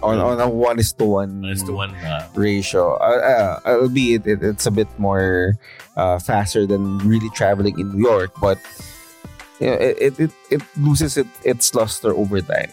on 0.04 0.18
Mm. 0.18 0.26
on 0.26 0.42
a 0.42 0.50
one 0.50 0.78
is 0.80 0.94
to 0.94 1.06
one 1.06 1.42
one. 1.42 1.96
Uh, 2.06 2.28
ratio. 2.36 2.94
Uh, 3.02 3.58
uh, 3.66 3.82
albeit 3.82 4.28
it, 4.28 4.44
it's 4.44 4.66
a 4.66 4.72
bit 4.72 4.88
more 5.00 5.58
uh, 5.98 6.20
faster 6.20 6.66
than 6.68 7.00
really 7.00 7.30
traveling 7.34 7.80
in 7.80 7.92
New 7.98 8.06
York, 8.06 8.30
but 8.40 8.60
you 9.60 9.68
know, 9.68 9.74
it, 9.74 9.98
it, 9.98 10.20
it, 10.20 10.32
it 10.52 10.62
loses 10.78 11.18
it, 11.18 11.26
its 11.44 11.74
luster 11.74 12.14
over 12.14 12.42
time, 12.42 12.70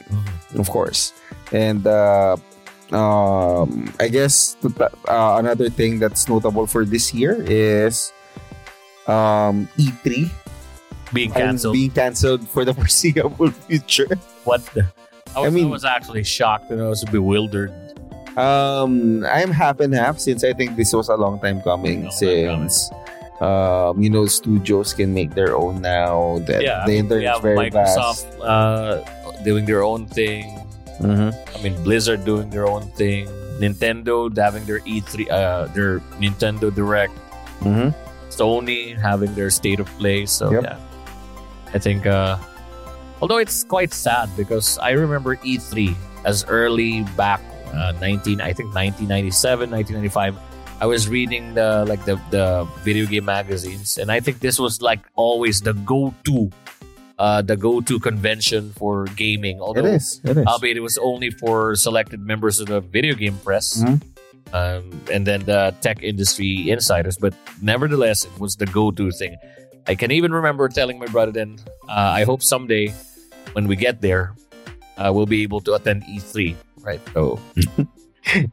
of 0.54 0.68
course. 0.68 1.14
And 1.50 1.86
uh, 1.86 2.36
um, 2.92 3.88
I 3.98 4.08
guess 4.08 4.56
the, 4.60 4.68
uh, 5.08 5.36
another 5.40 5.70
thing 5.70 5.98
that's 5.98 6.28
notable 6.28 6.66
for 6.66 6.84
this 6.84 7.14
year 7.14 7.40
is 7.40 8.12
um, 9.08 9.68
E3 9.78 10.30
being 11.12 11.30
canceled. 11.30 11.74
being 11.74 11.90
canceled 11.90 12.48
for 12.48 12.64
the 12.64 12.74
foreseeable 12.78 13.50
future. 13.50 14.08
what? 14.44 14.64
The, 14.74 14.86
I 15.36 15.40
was, 15.40 15.46
I, 15.48 15.50
mean- 15.50 15.70
was 15.70 15.84
actually 15.84 16.24
shocked 16.24 16.70
and 16.70 16.80
I 16.80 16.88
was 16.88 17.04
bewildered. 17.04 17.72
Um, 18.36 19.24
I'm 19.26 19.50
half 19.52 19.78
and 19.80 19.94
half 19.94 20.18
since 20.18 20.42
I 20.42 20.52
think 20.52 20.76
this 20.76 20.92
was 20.92 21.08
a 21.08 21.14
long 21.16 21.38
time 21.40 21.62
coming. 21.62 22.02
Long 22.04 22.10
time 22.10 22.68
since 22.68 22.90
um, 23.40 24.00
you 24.02 24.10
know, 24.10 24.26
studios 24.26 24.92
can 24.94 25.12
make 25.14 25.34
their 25.34 25.56
own 25.56 25.82
now. 25.82 26.38
That 26.46 26.62
Yeah, 26.62 26.82
I 26.82 26.86
the 26.86 26.98
internet's 26.98 27.40
very 27.40 27.70
Microsoft 27.70 28.26
vast. 28.26 28.40
uh, 28.40 29.02
doing 29.44 29.66
their 29.66 29.82
own 29.82 30.06
thing. 30.06 30.58
Mhm. 31.00 31.30
I 31.34 31.62
mean, 31.62 31.74
Blizzard 31.82 32.24
doing 32.24 32.50
their 32.50 32.66
own 32.66 32.86
thing. 32.98 33.26
Nintendo 33.58 34.30
having 34.36 34.64
their 34.66 34.80
E3, 34.80 35.30
uh, 35.30 35.66
their 35.74 35.98
Nintendo 36.18 36.74
Direct. 36.74 37.12
Mhm. 37.60 37.94
Sony 38.34 38.98
having 38.98 39.34
their 39.34 39.50
state 39.50 39.78
of 39.80 39.86
play. 39.98 40.26
So 40.26 40.50
Yep. 40.50 40.62
yeah, 40.62 40.78
I 41.72 41.78
think. 41.78 42.06
Uh, 42.06 42.36
although 43.22 43.38
it's 43.38 43.62
quite 43.64 43.92
sad 43.92 44.28
because 44.36 44.78
I 44.78 44.90
remember 44.92 45.36
E3 45.46 45.94
as 46.24 46.44
early 46.48 47.02
back 47.16 47.40
uh, 47.72 47.92
19, 48.00 48.40
I 48.40 48.52
think 48.52 48.74
1997, 48.74 49.70
1995. 49.70 50.36
I 50.80 50.86
was 50.86 51.08
reading 51.08 51.54
the 51.54 51.84
like 51.88 52.04
the 52.04 52.18
the 52.34 52.66
video 52.82 53.06
game 53.06 53.24
magazines, 53.24 53.96
and 53.96 54.10
I 54.10 54.18
think 54.20 54.40
this 54.40 54.58
was 54.58 54.82
like 54.82 55.00
always 55.14 55.62
the 55.62 55.72
go 55.86 56.12
to, 56.26 56.50
uh, 57.18 57.42
the 57.42 57.56
go 57.56 57.80
to 57.80 57.98
convention 58.02 58.74
for 58.74 59.06
gaming. 59.14 59.58
It 59.58 59.62
Although 59.62 59.86
is. 59.86 60.20
It 60.26 60.36
is. 60.36 60.44
albeit 60.46 60.76
it 60.76 60.82
was 60.82 60.98
only 60.98 61.30
for 61.30 61.76
selected 61.78 62.20
members 62.20 62.58
of 62.58 62.66
the 62.66 62.82
video 62.82 63.14
game 63.14 63.38
press 63.38 63.80
Mhm. 63.86 64.02
Um, 64.52 64.90
and 65.12 65.26
then 65.26 65.44
the 65.44 65.74
tech 65.80 66.02
industry 66.02 66.70
insiders. 66.70 67.16
But 67.18 67.34
nevertheless, 67.62 68.24
it 68.24 68.38
was 68.38 68.56
the 68.56 68.66
go-to 68.66 69.10
thing. 69.10 69.36
I 69.86 69.94
can 69.94 70.10
even 70.10 70.32
remember 70.32 70.68
telling 70.68 70.98
my 70.98 71.06
brother 71.06 71.32
then, 71.32 71.58
uh, 71.88 72.12
I 72.16 72.24
hope 72.24 72.42
someday 72.42 72.92
when 73.52 73.68
we 73.68 73.76
get 73.76 74.00
there, 74.00 74.34
uh, 74.96 75.10
we'll 75.14 75.26
be 75.26 75.42
able 75.42 75.60
to 75.62 75.74
attend 75.74 76.04
E3. 76.04 76.54
Right? 76.80 77.00
So 77.12 77.38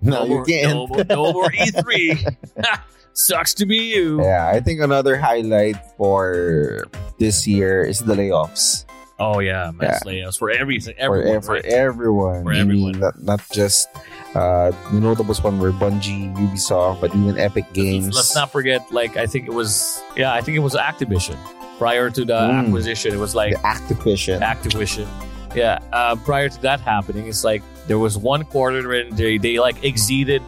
no, 0.02 0.24
you 0.24 0.30
more, 0.30 0.46
can't. 0.46 0.74
No, 0.74 0.88
more- 0.88 1.04
no 1.06 1.34
more 1.34 1.50
E3. 1.52 2.36
Sucks 3.14 3.54
to 3.56 3.66
be 3.66 3.94
you. 3.94 4.24
Yeah, 4.24 4.48
I 4.48 4.62
think 4.62 4.80
another 4.82 5.18
highlight 5.18 5.76
for 5.98 6.86
this 7.20 7.46
year 7.46 7.84
is 7.84 8.00
the 8.00 8.16
layoffs 8.16 8.86
Oh 9.20 9.38
yeah, 9.40 9.70
mass 9.76 10.04
layoffs 10.04 10.40
for 10.40 10.50
everything. 10.50 10.96
for, 10.96 11.02
Everyone, 11.22 11.36
ev- 11.36 11.46
for 11.46 11.54
right? 11.54 11.66
everyone. 11.66 12.44
For 12.44 12.54
I 12.54 12.64
mean, 12.64 12.96
everyone. 12.96 13.00
not, 13.00 13.22
not 13.22 13.42
just 13.54 13.88
uh, 14.36 14.72
the 14.92 15.00
notables 15.00 15.44
one 15.44 15.60
were 15.60 15.72
Bungie, 15.72 16.34
Ubisoft, 16.38 17.02
but 17.02 17.14
even 17.16 17.38
Epic 17.38 17.66
Games. 17.74 18.16
Let's 18.16 18.36
not 18.36 18.52
forget, 18.52 18.92
like 18.92 19.18
I 19.18 19.26
think 19.28 19.48
it 19.48 19.54
was, 19.54 20.02
yeah, 20.16 20.34
I 20.34 20.42
think 20.42 20.56
it 20.58 20.62
was 20.62 20.74
Activision. 20.76 21.38
Prior 21.78 22.10
to 22.12 22.24
the 22.26 22.34
Mm. 22.40 22.66
acquisition, 22.68 23.14
it 23.14 23.18
was 23.20 23.34
like 23.36 23.54
the 23.54 23.60
Activision. 23.68 24.40
Activision. 24.42 25.08
Yeah, 25.56 25.80
uh, 25.92 26.16
prior 26.16 26.48
to 26.48 26.62
that 26.62 26.80
happening, 26.80 27.28
it's 27.28 27.44
like 27.44 27.62
there 27.88 28.00
was 28.00 28.18
one 28.18 28.44
quarter 28.46 28.88
when 28.88 29.14
they, 29.16 29.38
they 29.38 29.60
like 29.60 29.84
exceeded 29.84 30.42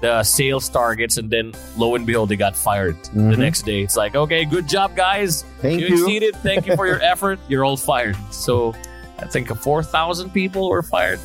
the 0.00 0.22
sales 0.24 0.68
targets, 0.68 1.16
and 1.18 1.30
then 1.30 1.52
lo 1.76 1.94
and 1.94 2.04
behold, 2.04 2.28
they 2.30 2.36
got 2.36 2.56
fired 2.56 2.96
the 3.12 3.20
Mhm. 3.20 3.38
next 3.38 3.62
day. 3.64 3.80
It's 3.82 3.96
like, 3.96 4.16
okay, 4.16 4.44
good 4.44 4.66
job, 4.68 4.96
guys. 4.96 5.44
Thank 5.62 5.80
you, 5.80 5.86
you. 5.86 5.94
exceeded. 6.02 6.34
Thank 6.42 6.66
you 6.66 6.74
for 6.76 6.86
your 6.86 7.00
effort. 7.12 7.38
You're 7.48 7.64
all 7.64 7.76
fired. 7.76 8.16
So 8.30 8.74
I 9.20 9.26
think 9.26 9.48
four 9.58 9.82
thousand 9.84 10.30
people 10.30 10.68
were 10.68 10.82
fired. 10.82 11.20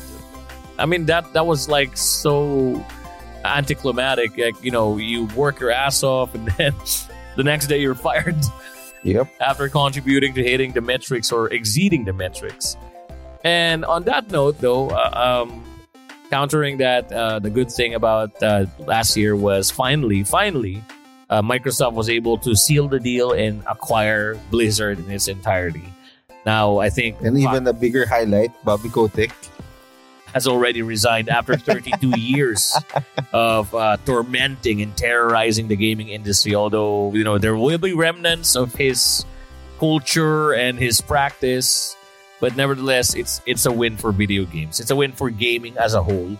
I 0.80 0.86
mean 0.86 1.06
that 1.06 1.32
that 1.34 1.46
was 1.46 1.68
like 1.68 1.96
so 1.96 2.84
anticlimactic. 3.44 4.36
Like 4.36 4.62
you 4.64 4.70
know, 4.70 4.96
you 4.96 5.26
work 5.36 5.60
your 5.60 5.70
ass 5.70 6.02
off, 6.02 6.34
and 6.34 6.48
then 6.58 6.74
the 7.36 7.44
next 7.44 7.66
day 7.66 7.80
you're 7.80 7.94
fired 7.94 8.36
Yep. 9.02 9.28
after 9.40 9.68
contributing 9.68 10.34
to 10.34 10.42
hitting 10.42 10.72
the 10.72 10.80
metrics 10.80 11.32
or 11.32 11.48
exceeding 11.52 12.04
the 12.04 12.12
metrics. 12.12 12.76
And 13.44 13.84
on 13.84 14.04
that 14.04 14.30
note, 14.30 14.58
though, 14.58 14.90
uh, 14.90 15.46
um, 15.48 15.64
countering 16.28 16.76
that, 16.78 17.10
uh, 17.10 17.38
the 17.38 17.48
good 17.48 17.70
thing 17.70 17.94
about 17.94 18.42
uh, 18.42 18.66
last 18.80 19.16
year 19.16 19.34
was 19.36 19.70
finally, 19.70 20.22
finally, 20.22 20.84
uh, 21.30 21.40
Microsoft 21.40 21.94
was 21.94 22.10
able 22.10 22.36
to 22.38 22.54
seal 22.54 22.88
the 22.88 23.00
deal 23.00 23.32
and 23.32 23.62
acquire 23.66 24.34
Blizzard 24.50 24.98
in 24.98 25.10
its 25.10 25.28
entirety. 25.28 25.88
Now, 26.44 26.76
I 26.78 26.90
think 26.90 27.16
And 27.22 27.38
even 27.38 27.66
a 27.66 27.72
bigger 27.72 28.04
highlight, 28.04 28.52
Bobby 28.64 28.90
Kotick. 28.90 29.32
Has 30.32 30.46
already 30.46 30.82
resigned 30.82 31.28
after 31.28 31.56
32 31.58 32.18
years 32.18 32.76
of 33.32 33.74
uh, 33.74 33.96
tormenting 34.04 34.82
and 34.82 34.96
terrorizing 34.96 35.68
the 35.68 35.76
gaming 35.76 36.08
industry. 36.08 36.54
Although 36.54 37.12
you 37.12 37.24
know 37.24 37.38
there 37.38 37.56
will 37.56 37.78
be 37.78 37.92
remnants 37.92 38.56
of 38.56 38.74
his 38.74 39.24
culture 39.78 40.52
and 40.52 40.78
his 40.78 41.00
practice, 41.00 41.96
but 42.40 42.56
nevertheless, 42.56 43.14
it's 43.14 43.40
it's 43.46 43.66
a 43.66 43.72
win 43.72 43.96
for 43.96 44.12
video 44.12 44.44
games. 44.44 44.80
It's 44.80 44.90
a 44.90 44.96
win 44.96 45.12
for 45.12 45.30
gaming 45.30 45.76
as 45.78 45.94
a 45.94 46.02
whole 46.02 46.36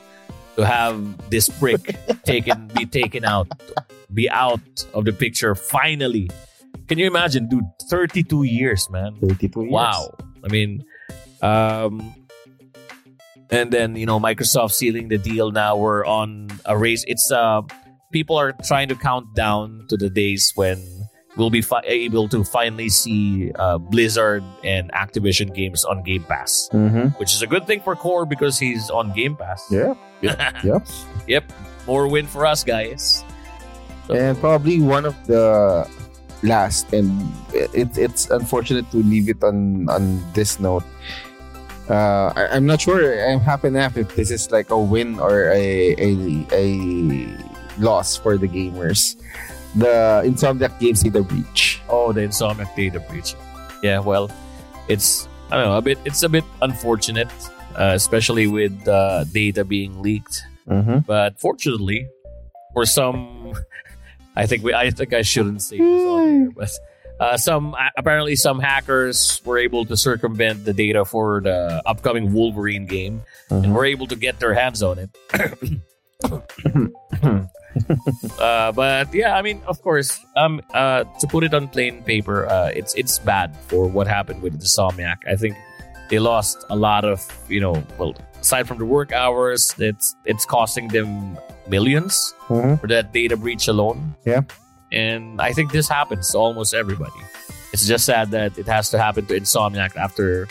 to 0.56 0.66
have 0.66 1.30
this 1.30 1.48
brick 1.48 1.96
taken 2.24 2.68
be 2.74 2.86
taken 2.86 3.24
out, 3.24 3.48
be 4.12 4.28
out 4.30 4.60
of 4.94 5.04
the 5.04 5.12
picture 5.12 5.54
finally. 5.54 6.30
Can 6.88 6.98
you 6.98 7.06
imagine, 7.06 7.48
dude? 7.48 7.64
32 7.88 8.44
years, 8.44 8.90
man. 8.90 9.16
32 9.20 9.62
years. 9.62 9.72
Wow. 9.72 10.14
I 10.42 10.48
mean, 10.48 10.84
um, 11.42 12.14
and 13.50 13.72
then 13.72 13.96
you 13.96 14.06
know 14.06 14.18
Microsoft 14.20 14.72
sealing 14.72 15.08
the 15.08 15.18
deal. 15.18 15.50
Now 15.50 15.76
we're 15.76 16.04
on 16.06 16.48
a 16.64 16.76
race. 16.78 17.04
It's 17.08 17.30
uh, 17.32 17.62
people 18.12 18.36
are 18.36 18.52
trying 18.64 18.88
to 18.88 18.94
count 18.96 19.34
down 19.34 19.86
to 19.88 19.96
the 19.96 20.10
days 20.10 20.52
when 20.54 20.78
we'll 21.36 21.50
be 21.50 21.62
fi- 21.62 21.82
able 21.86 22.28
to 22.28 22.42
finally 22.44 22.88
see 22.88 23.52
uh, 23.54 23.78
Blizzard 23.78 24.42
and 24.64 24.90
Activision 24.92 25.54
games 25.54 25.84
on 25.84 26.02
Game 26.02 26.24
Pass, 26.24 26.68
Mm-hmm. 26.72 27.08
which 27.18 27.32
is 27.32 27.40
a 27.42 27.46
good 27.46 27.66
thing 27.66 27.80
for 27.80 27.94
Kor 27.94 28.26
because 28.26 28.58
he's 28.58 28.90
on 28.90 29.12
Game 29.12 29.36
Pass. 29.36 29.64
Yeah. 29.70 29.94
Yep. 30.22 30.86
Yep. 31.28 31.52
More 31.86 32.08
win 32.08 32.26
for 32.26 32.44
us, 32.46 32.64
guys. 32.64 33.24
So- 34.06 34.14
And 34.14 34.36
probably 34.38 34.80
one 34.80 35.06
of 35.06 35.14
the 35.26 35.86
last, 36.42 36.92
and 36.92 37.10
it, 37.54 37.96
it's 37.96 38.28
unfortunate 38.30 38.90
to 38.90 38.98
leave 38.98 39.28
it 39.30 39.42
on 39.44 39.88
on 39.88 40.18
this 40.34 40.58
note. 40.58 40.82
Uh, 41.90 42.32
I, 42.36 42.46
I'm 42.54 42.66
not 42.66 42.80
sure. 42.80 43.02
I'm 43.28 43.40
happy 43.40 43.68
enough 43.68 43.96
if 43.96 44.14
this 44.14 44.30
is 44.30 44.50
like 44.52 44.70
a 44.70 44.78
win 44.78 45.18
or 45.18 45.50
a 45.50 45.94
a, 45.98 46.46
a 46.52 47.36
loss 47.78 48.16
for 48.16 48.38
the 48.38 48.46
gamers. 48.46 49.16
The 49.74 50.22
Insomniac 50.24 50.78
Games 50.78 51.02
Data 51.02 51.22
Breach. 51.22 51.80
Oh, 51.88 52.12
the 52.12 52.20
Insomniac 52.20 52.74
data 52.76 53.00
breach. 53.00 53.34
Yeah, 53.82 53.98
well, 53.98 54.30
it's 54.88 55.28
I 55.50 55.56
don't 55.56 55.66
know 55.66 55.78
a 55.78 55.82
bit. 55.82 55.98
It's 56.04 56.22
a 56.22 56.28
bit 56.28 56.44
unfortunate, 56.62 57.30
uh, 57.74 57.92
especially 57.94 58.46
with 58.46 58.86
uh, 58.86 59.24
data 59.24 59.64
being 59.64 60.00
leaked. 60.00 60.42
Mm-hmm. 60.68 60.98
But 61.00 61.40
fortunately, 61.40 62.08
for 62.72 62.86
some, 62.86 63.52
I 64.36 64.46
think 64.46 64.62
we 64.62 64.74
I 64.74 64.90
think 64.90 65.12
I 65.12 65.22
shouldn't 65.22 65.62
say 65.62 65.78
this 65.78 66.06
on 66.06 66.28
here, 66.28 66.50
but 66.54 66.70
Uh, 67.20 67.36
some 67.36 67.76
apparently 67.98 68.34
some 68.34 68.58
hackers 68.58 69.42
were 69.44 69.58
able 69.58 69.84
to 69.84 69.94
circumvent 69.96 70.64
the 70.64 70.72
data 70.72 71.04
for 71.04 71.42
the 71.44 71.82
upcoming 71.84 72.32
Wolverine 72.32 72.86
game, 72.86 73.20
and 73.50 73.66
Mhm. 73.66 73.72
were 73.76 73.84
able 73.84 74.06
to 74.08 74.16
get 74.16 74.40
their 74.40 74.54
hands 74.54 74.82
on 74.82 74.98
it. 74.98 75.10
uh, 78.40 78.72
but 78.72 79.12
yeah, 79.14 79.36
I 79.36 79.42
mean, 79.42 79.60
of 79.66 79.80
course, 79.82 80.18
um, 80.36 80.60
uh, 80.74 81.04
to 81.20 81.26
put 81.26 81.44
it 81.44 81.54
on 81.54 81.68
plain 81.68 82.02
paper, 82.02 82.46
uh, 82.48 82.70
it's 82.74 82.94
it's 82.94 83.18
bad 83.18 83.54
for 83.68 83.86
what 83.86 84.06
happened 84.06 84.42
with 84.42 84.58
Insomniac. 84.58 85.18
I 85.28 85.36
think 85.36 85.56
they 86.08 86.18
lost 86.18 86.64
a 86.70 86.76
lot 86.76 87.04
of, 87.04 87.20
you 87.48 87.60
know, 87.60 87.82
well, 87.98 88.14
aside 88.40 88.66
from 88.66 88.78
the 88.78 88.84
work 88.86 89.12
hours, 89.12 89.74
it's 89.78 90.14
it's 90.24 90.44
costing 90.44 90.88
them 90.88 91.38
millions 91.68 92.34
Mhm. 92.48 92.80
for 92.80 92.86
that 92.88 93.12
data 93.12 93.36
breach 93.36 93.68
alone. 93.68 94.14
Yeah. 94.24 94.42
And 94.92 95.40
I 95.40 95.52
think 95.52 95.72
this 95.72 95.88
happens 95.88 96.30
to 96.30 96.38
almost 96.38 96.74
everybody. 96.74 97.20
It's 97.72 97.86
just 97.86 98.04
sad 98.04 98.30
that 98.32 98.58
it 98.58 98.66
has 98.66 98.90
to 98.90 98.98
happen 98.98 99.26
to 99.26 99.34
Insomniac 99.38 99.96
after, 99.96 100.48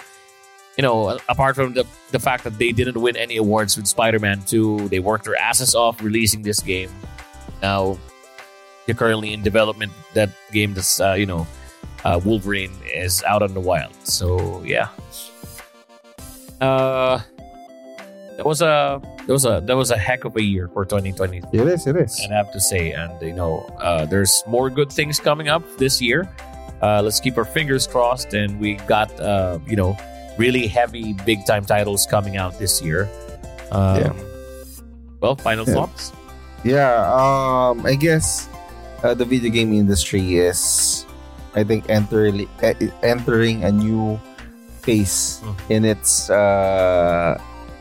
you 0.78 0.82
know, 0.82 1.20
apart 1.28 1.56
from 1.56 1.74
the, 1.74 1.86
the 2.12 2.20
fact 2.20 2.46
that 2.46 2.58
they 2.58 2.72
didn't 2.72 3.02
win 3.02 3.18
any 3.18 3.38
awards 3.38 3.76
with 3.76 3.88
Spider 3.88 4.20
Man 4.20 4.42
2, 4.44 4.88
they 4.90 5.00
worked 5.00 5.26
their 5.26 5.36
asses 5.36 5.76
off 5.76 6.02
releasing 6.02 6.42
this 6.42 6.62
game. 6.62 6.90
Now, 7.62 7.98
they're 8.86 8.96
currently 8.96 9.34
in 9.34 9.44
development. 9.44 9.92
That 10.14 10.30
game 10.52 10.74
that's, 10.74 11.02
uh, 11.02 11.14
you 11.14 11.26
know, 11.26 11.46
uh, 12.06 12.20
Wolverine 12.24 12.72
is 12.86 13.22
out 13.24 13.42
in 13.44 13.54
the 13.54 13.60
wild. 13.60 13.94
So, 14.08 14.64
yeah. 14.64 14.88
Uh, 16.62 17.22
that 18.38 18.46
was 18.46 18.62
a 18.62 19.02
that 19.30 19.34
was 19.34 19.46
a 19.46 19.62
that 19.70 19.78
was 19.78 19.92
a 19.94 19.98
heck 19.98 20.26
of 20.26 20.34
a 20.38 20.42
year 20.42 20.68
for 20.74 20.84
2020 20.90 21.38
It 21.54 21.68
is. 21.70 21.86
It 21.86 21.96
is. 21.96 22.18
And 22.26 22.34
I'd 22.34 22.38
have 22.38 22.52
to 22.54 22.60
say. 22.60 22.94
And 22.98 23.14
you 23.22 23.34
know, 23.38 23.62
uh, 23.78 24.06
there's 24.10 24.42
more 24.50 24.72
good 24.74 24.90
things 24.92 25.20
coming 25.22 25.48
up 25.54 25.62
this 25.78 26.02
year. 26.02 26.26
Uh, 26.82 27.04
let's 27.06 27.20
keep 27.22 27.38
our 27.38 27.46
fingers 27.46 27.86
crossed. 27.86 28.34
And 28.34 28.60
we 28.60 28.82
got 28.90 29.14
uh, 29.22 29.60
you 29.70 29.76
know 29.78 29.94
really 30.42 30.66
heavy, 30.66 31.14
big 31.30 31.46
time 31.46 31.62
titles 31.64 32.08
coming 32.10 32.38
out 32.42 32.58
this 32.58 32.82
year. 32.82 33.06
Um, 33.72 34.02
Yeah. 34.02 34.14
Well, 35.22 35.36
final 35.36 35.62
Yeah. 35.70 35.74
thoughts. 35.78 36.12
Yeah, 36.66 36.98
um, 37.14 37.86
I 37.86 37.94
guess 37.94 38.50
uh, 39.06 39.14
the 39.14 39.26
video 39.30 39.52
game 39.54 39.72
industry 39.78 40.42
is, 40.42 41.06
I 41.54 41.62
think, 41.64 41.86
entering 41.88 42.50
entering 43.06 43.62
a 43.64 43.72
new 43.72 44.18
phase 44.82 45.38
Mm. 45.46 45.56
in 45.70 45.82
its 45.86 46.32
uh, 46.34 47.38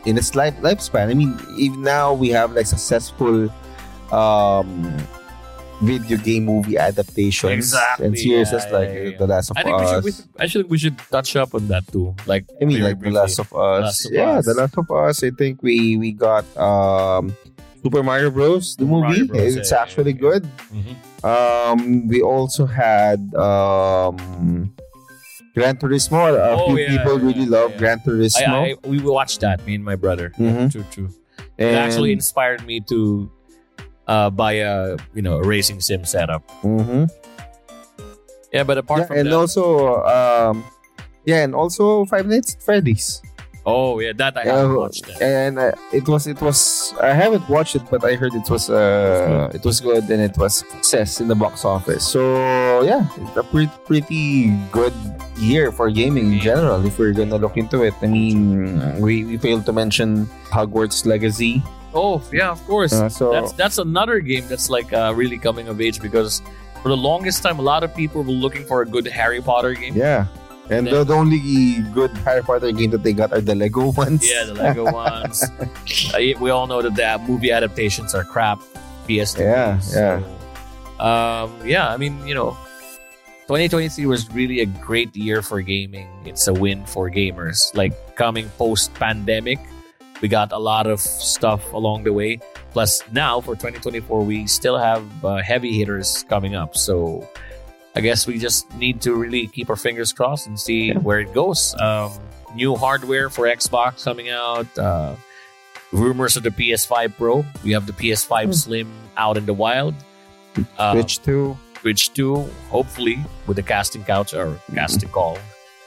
in 0.09 0.17
its 0.17 0.33
life 0.35 0.57
lifespan. 0.61 1.09
I 1.09 1.13
mean, 1.13 1.37
even 1.57 1.81
now 1.83 2.13
we 2.13 2.29
have 2.29 2.53
like 2.53 2.65
successful 2.65 3.47
um, 4.11 4.97
video 5.81 6.17
game 6.17 6.45
movie 6.45 6.77
adaptations 6.77 7.53
Exactly, 7.53 8.05
and 8.05 8.17
series 8.17 8.51
yeah, 8.51 8.57
like 8.71 8.89
yeah, 8.89 9.01
yeah. 9.13 9.17
The 9.17 9.27
Last 9.27 9.51
of 9.51 9.57
I 9.57 9.63
think 9.63 9.79
we 9.79 9.85
should. 9.87 10.03
We, 10.03 10.11
actually, 10.43 10.63
we 10.65 10.77
should 10.77 10.97
touch 11.11 11.35
up 11.35 11.53
on 11.53 11.67
that 11.69 11.87
too. 11.87 12.15
Like 12.25 12.45
I 12.61 12.65
mean, 12.65 12.81
like 12.81 12.99
The. 12.99 13.11
Last 13.11 13.39
of 13.39 13.53
Us. 13.53 13.83
Last 13.83 14.05
of 14.05 14.11
yeah, 14.11 14.29
Us. 14.31 14.45
The 14.45 14.53
Last 14.55 14.77
of 14.77 14.91
Us. 14.91 15.23
I 15.23 15.29
think 15.31 15.61
we 15.61 15.95
we 15.97 16.11
got 16.11 16.43
um, 16.57 17.35
Super 17.83 18.03
Mario 18.03 18.31
Bros. 18.31 18.75
The 18.75 18.85
movie. 18.85 19.23
Bros, 19.27 19.55
it's 19.55 19.71
actually 19.71 20.13
good. 20.13 20.43
Mhm. 20.73 20.95
Um, 21.23 22.07
we 22.07 22.21
also 22.21 22.65
had 22.65 23.33
um, 23.35 24.73
Gran 25.59 25.75
Turismo. 25.77 26.31
A 26.31 26.55
Oh, 26.55 26.67
few 26.67 26.77
yeah, 26.79 26.97
people 26.97 27.19
yeah, 27.19 27.25
really 27.27 27.43
yeah, 27.43 27.57
love. 27.59 27.77
Gran 27.77 27.99
Turismo. 27.99 28.47
I, 28.47 28.71
I, 28.71 28.75
we 28.87 28.99
watched 29.03 29.41
that. 29.41 29.65
Me 29.67 29.75
and 29.75 29.83
my 29.83 29.95
brother. 29.95 30.31
Mhm. 30.39 30.71
True, 30.71 30.85
true. 30.91 31.09
and, 31.59 31.69
It 31.69 31.75
actually 31.75 32.11
inspired 32.15 32.65
me 32.65 32.79
to 32.87 33.29
uh, 34.07 34.29
buy 34.29 34.53
a 34.63 34.95
you 35.13 35.21
know 35.21 35.37
a 35.37 35.43
racing 35.43 35.81
sim 35.81 36.05
setup. 36.05 36.47
Mhm. 36.63 37.09
Yeah, 38.51 38.63
but 38.63 38.77
apart 38.79 39.01
Yeah, 39.01 39.05
from 39.07 39.17
and 39.19 39.27
that, 39.29 39.35
also 39.35 40.01
um, 40.09 40.63
yeah, 41.25 41.43
and 41.43 41.53
also 41.53 42.05
Five 42.05 42.25
Nights 42.25 42.55
at 42.55 42.63
Freddy's. 42.63 43.21
Oh 43.69 43.99
yeah, 43.99 44.13
that 44.21 44.33
I 44.37 44.43
haven't 44.45 44.71
Uh, 44.75 44.81
watched. 44.83 45.05
That. 45.07 45.21
And 45.21 45.53
uh, 45.59 45.71
it 45.93 46.05
was 46.07 46.25
it 46.27 46.39
was 46.41 46.93
I 47.01 47.13
haven't 47.13 47.47
watched 47.49 47.75
it, 47.79 47.83
but 47.89 48.01
I 48.03 48.15
heard 48.21 48.33
it 48.33 48.47
was 48.49 48.69
uh 48.69 49.49
it 49.53 49.63
was 49.63 49.79
good 49.79 50.03
and 50.13 50.21
it 50.29 50.35
was 50.37 50.53
success 50.65 51.21
in 51.21 51.27
the 51.27 51.35
box 51.35 51.63
office. 51.65 52.03
So 52.05 52.21
yeah, 52.81 53.07
it's 53.21 53.37
a 53.37 53.43
pretty 53.43 53.71
pretty 53.85 54.49
good 54.71 54.93
year 55.37 55.71
for 55.71 55.89
gaming 55.91 56.33
in 56.33 56.39
general. 56.39 56.85
If 56.85 56.97
we're 56.99 57.13
gonna 57.13 57.37
look 57.37 57.55
into 57.57 57.83
it, 57.83 57.93
I 58.01 58.07
mean, 58.07 58.39
we, 58.99 59.23
we 59.23 59.37
failed 59.37 59.65
to 59.67 59.73
mention 59.73 60.25
Hogwarts 60.51 61.05
Legacy. 61.05 61.61
Oh 61.93 62.21
yeah, 62.31 62.51
of 62.51 62.61
course. 62.67 62.93
Uh, 62.93 63.09
so 63.09 63.31
that's 63.31 63.51
that's 63.53 63.77
another 63.77 64.19
game 64.19 64.45
that's 64.47 64.69
like 64.69 64.93
uh, 64.93 65.11
really 65.15 65.37
coming 65.37 65.67
of 65.67 65.81
age 65.81 65.99
because 66.01 66.41
for 66.83 66.89
the 66.89 66.97
longest 66.97 67.43
time, 67.43 67.59
a 67.59 67.65
lot 67.73 67.83
of 67.83 67.89
people 67.95 68.23
were 68.23 68.31
looking 68.45 68.63
for 68.65 68.81
a 68.83 68.85
good 68.85 69.05
Harry 69.07 69.41
Potter 69.41 69.73
game. 69.73 69.95
yeah. 69.97 70.27
And 70.69 70.87
the, 70.87 71.03
the 71.03 71.13
only 71.13 71.81
good 71.93 72.11
Harry 72.19 72.43
Potter 72.43 72.71
game 72.71 72.91
that 72.91 73.03
they 73.03 73.13
got 73.13 73.33
are 73.33 73.41
the 73.41 73.55
Lego 73.55 73.91
ones. 73.97 74.29
Yeah, 74.29 74.45
the 74.45 74.53
Lego 74.53 74.91
ones. 74.91 75.43
We 76.17 76.49
all 76.49 76.67
know 76.67 76.81
that 76.81 76.95
the 76.95 77.25
movie 77.27 77.51
adaptations 77.51 78.13
are 78.13 78.23
crap. 78.23 78.59
PS2. 79.07 79.39
Yeah, 79.39 79.79
so, 79.79 80.23
Um, 80.99 81.49
yeah, 81.65 81.89
I 81.89 81.97
mean, 81.97 82.21
you 82.27 82.35
know, 82.35 82.55
2023 83.49 84.05
was 84.05 84.29
really 84.29 84.59
a 84.59 84.67
great 84.67 85.15
year 85.15 85.41
for 85.41 85.61
gaming. 85.61 86.07
It's 86.25 86.47
a 86.47 86.53
win 86.53 86.85
for 86.85 87.09
gamers. 87.09 87.73
Like 87.73 88.15
coming 88.15 88.47
post 88.59 88.93
pandemic, 88.93 89.57
we 90.21 90.27
got 90.27 90.51
a 90.51 90.59
lot 90.59 90.85
of 90.85 90.99
stuff 90.99 91.73
along 91.73 92.03
the 92.03 92.13
way. 92.13 92.39
Plus, 92.71 93.01
now 93.11 93.41
for 93.41 93.55
2024, 93.55 94.21
we 94.23 94.45
still 94.45 94.77
have 94.77 95.03
uh, 95.25 95.37
heavy 95.41 95.73
hitters 95.73 96.23
coming 96.29 96.53
up. 96.53 96.77
So, 96.77 97.27
I 97.95 98.01
guess 98.01 98.27
we 98.27 98.37
just 98.37 98.71
need 98.75 99.01
to 99.01 99.13
really 99.15 99.47
keep 99.47 99.69
our 99.69 99.75
fingers 99.75 100.13
crossed 100.13 100.47
and 100.47 100.59
see 100.59 100.87
Yeah. 100.89 100.99
where 100.99 101.19
it 101.19 101.33
goes. 101.33 101.75
Um, 101.79 102.11
new 102.55 102.75
hardware 102.75 103.29
for 103.29 103.45
Xbox 103.47 104.03
coming 104.03 104.29
out. 104.29 104.67
Uh, 104.77 105.15
rumors 105.91 106.37
of 106.37 106.43
the 106.43 106.51
PS5 106.51 107.17
Pro. 107.17 107.45
We 107.63 107.71
have 107.71 107.85
the 107.87 107.93
PS5 107.93 108.45
Hmm. 108.45 108.51
Slim 108.53 108.91
out 109.17 109.37
in 109.37 109.45
the 109.45 109.53
wild. 109.53 109.95
Uh, 110.77 110.93
Switch 110.93 111.21
2. 111.23 111.57
Switch 111.81 112.13
2, 112.13 112.35
hopefully, 112.69 113.17
with 113.47 113.55
the 113.55 113.63
casting 113.63 114.03
couch 114.03 114.33
or 114.33 114.59
casting 114.75 115.09
call. 115.09 115.37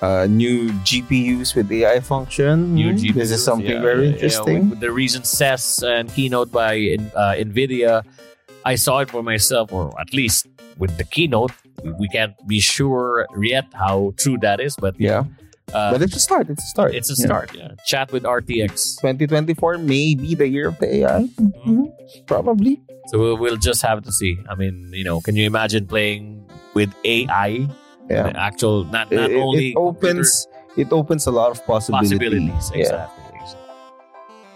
Uh, 0.01 0.27
new 0.29 0.71
GPUs 0.83 1.55
with 1.55 1.71
AI 1.71 2.01
function. 2.01 2.75
New 2.75 2.91
Hmm, 2.99 3.17
This 3.19 3.31
is 3.31 3.45
something 3.45 3.71
yeah, 3.71 3.81
very 3.81 4.05
yeah, 4.05 4.09
yeah. 4.09 4.15
interesting. 4.15 4.71
With 4.71 4.81
the 4.81 4.91
recent 4.91 5.27
CES 5.27 5.83
and 5.85 6.13
keynote 6.13 6.51
by 6.51 6.97
uh, 7.15 7.35
NVIDIA, 7.39 8.03
I 8.65 8.75
saw 8.75 8.99
it 8.99 9.11
for 9.11 9.23
myself, 9.23 9.73
or 9.73 9.95
at 10.01 10.13
least 10.13 10.47
with 10.79 10.97
the 10.99 11.05
keynote. 11.05 11.53
We 11.99 12.09
can't 12.09 12.35
be 12.47 12.61
sure 12.61 13.27
yet 13.41 13.67
how 13.75 14.15
true 14.19 14.39
that 14.43 14.61
is, 14.61 14.77
but 14.77 14.95
Yeah. 14.99 15.25
uh, 15.73 15.93
but 15.93 16.03
it's 16.03 16.17
a 16.17 16.21
start. 16.21 16.49
It's 16.51 16.63
a 16.63 16.67
start. 16.67 16.95
it's 16.95 17.11
a 17.11 17.15
Yeah. 17.19 17.27
start. 17.27 17.49
Yeah. 17.57 17.71
Chat 17.87 18.13
with 18.13 18.25
RTX. 18.25 18.97
2024 19.01 19.79
may 19.79 20.15
be 20.15 20.35
the 20.35 20.49
year 20.49 20.69
of 20.69 20.79
the 20.79 20.89
AI. 21.03 21.29
Mhm. 21.41 21.93
Probably. 22.27 22.81
So 23.09 23.19
we'll, 23.19 23.37
we'll 23.37 23.57
just 23.57 23.83
have 23.83 24.03
to 24.05 24.13
see. 24.13 24.39
I 24.49 24.55
mean, 24.55 24.91
you 24.93 25.05
know, 25.05 25.21
can 25.21 25.35
you 25.37 25.45
imagine 25.47 25.87
playing 25.87 26.47
with 26.75 26.95
AI? 27.05 27.67
Yeah. 28.11 28.33
Actual, 28.35 28.85
not, 28.85 29.11
not 29.11 29.31
it- 29.31 29.37
only 29.41 29.71
it 29.71 29.77
opens 29.77 30.47
it 30.77 30.93
opens 30.93 31.27
a 31.27 31.31
lot 31.31 31.51
of 31.51 31.65
possibilities. 31.67 32.13
possibilities. 32.13 32.71
Exactly. 32.75 32.81
exactly. 32.83 33.22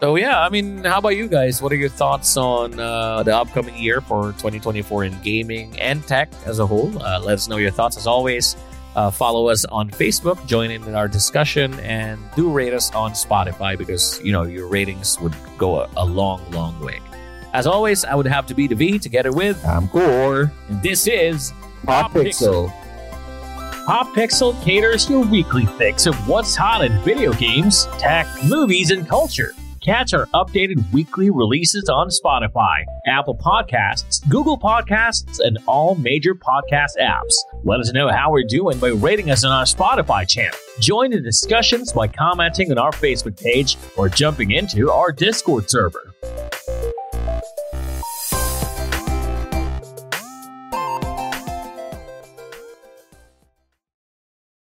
So 0.00 0.16
yeah, 0.16 0.40
I 0.42 0.50
mean, 0.50 0.84
how 0.84 0.98
about 0.98 1.16
you 1.16 1.26
guys? 1.26 1.62
What 1.62 1.72
are 1.72 1.76
your 1.76 1.88
thoughts 1.88 2.36
on 2.36 2.78
uh, 2.78 3.22
the 3.22 3.34
upcoming 3.34 3.76
year 3.76 4.02
for 4.02 4.32
2024 4.32 5.04
in 5.04 5.18
gaming 5.22 5.78
and 5.80 6.06
tech 6.06 6.28
as 6.44 6.58
a 6.58 6.66
whole? 6.66 6.90
Uh, 7.02 7.18
let 7.20 7.34
us 7.34 7.48
know 7.48 7.56
your 7.56 7.70
thoughts 7.70 7.96
as 7.96 8.06
always. 8.06 8.56
Uh, 8.94 9.10
follow 9.10 9.48
us 9.48 9.64
on 9.66 9.90
Facebook, 9.90 10.44
join 10.46 10.70
in 10.70 10.82
in 10.84 10.94
our 10.94 11.08
discussion, 11.08 11.72
and 11.80 12.18
do 12.34 12.50
rate 12.50 12.74
us 12.74 12.94
on 12.94 13.12
Spotify 13.12 13.76
because 13.76 14.20
you 14.22 14.32
know 14.32 14.42
your 14.42 14.68
ratings 14.68 15.18
would 15.20 15.34
go 15.56 15.80
a, 15.80 15.88
a 15.96 16.04
long, 16.04 16.42
long 16.50 16.78
way. 16.80 17.00
As 17.54 17.66
always, 17.66 18.04
I 18.04 18.14
would 18.14 18.26
have 18.26 18.44
to 18.46 18.54
be 18.54 18.66
the 18.66 18.74
Vii 18.74 18.98
together 18.98 19.32
with, 19.32 19.64
I'm 19.64 19.88
Kor. 19.88 20.52
and 20.68 20.82
this 20.82 21.06
is 21.06 21.54
Pop 21.84 22.12
Pixel. 22.12 22.70
Pop 23.86 24.08
Pixel 24.08 24.62
caters 24.62 25.08
your 25.08 25.24
weekly 25.24 25.64
fix 25.78 26.06
of 26.06 26.14
what's 26.28 26.54
hot 26.54 26.84
in 26.84 27.00
video 27.02 27.32
games, 27.32 27.86
tech, 27.98 28.26
movies, 28.44 28.90
and 28.90 29.08
culture. 29.08 29.54
Catch 29.86 30.14
our 30.14 30.26
updated 30.34 30.82
weekly 30.92 31.30
releases 31.30 31.88
on 31.88 32.08
Spotify, 32.08 32.84
Apple 33.06 33.36
Podcasts, 33.38 34.28
Google 34.28 34.58
Podcasts, 34.58 35.38
and 35.38 35.58
all 35.68 35.94
major 35.94 36.34
podcast 36.34 36.96
apps. 37.00 37.32
Let 37.62 37.78
us 37.78 37.92
know 37.92 38.08
how 38.08 38.32
we're 38.32 38.42
doing 38.48 38.80
by 38.80 38.88
rating 38.88 39.30
us 39.30 39.44
on 39.44 39.52
our 39.52 39.62
Spotify 39.62 40.28
channel. 40.28 40.58
Join 40.80 41.12
the 41.12 41.20
discussions 41.20 41.92
by 41.92 42.08
commenting 42.08 42.72
on 42.72 42.78
our 42.78 42.90
Facebook 42.90 43.40
page 43.40 43.76
or 43.96 44.08
jumping 44.08 44.50
into 44.50 44.90
our 44.90 45.12
Discord 45.12 45.70
server. 45.70 46.15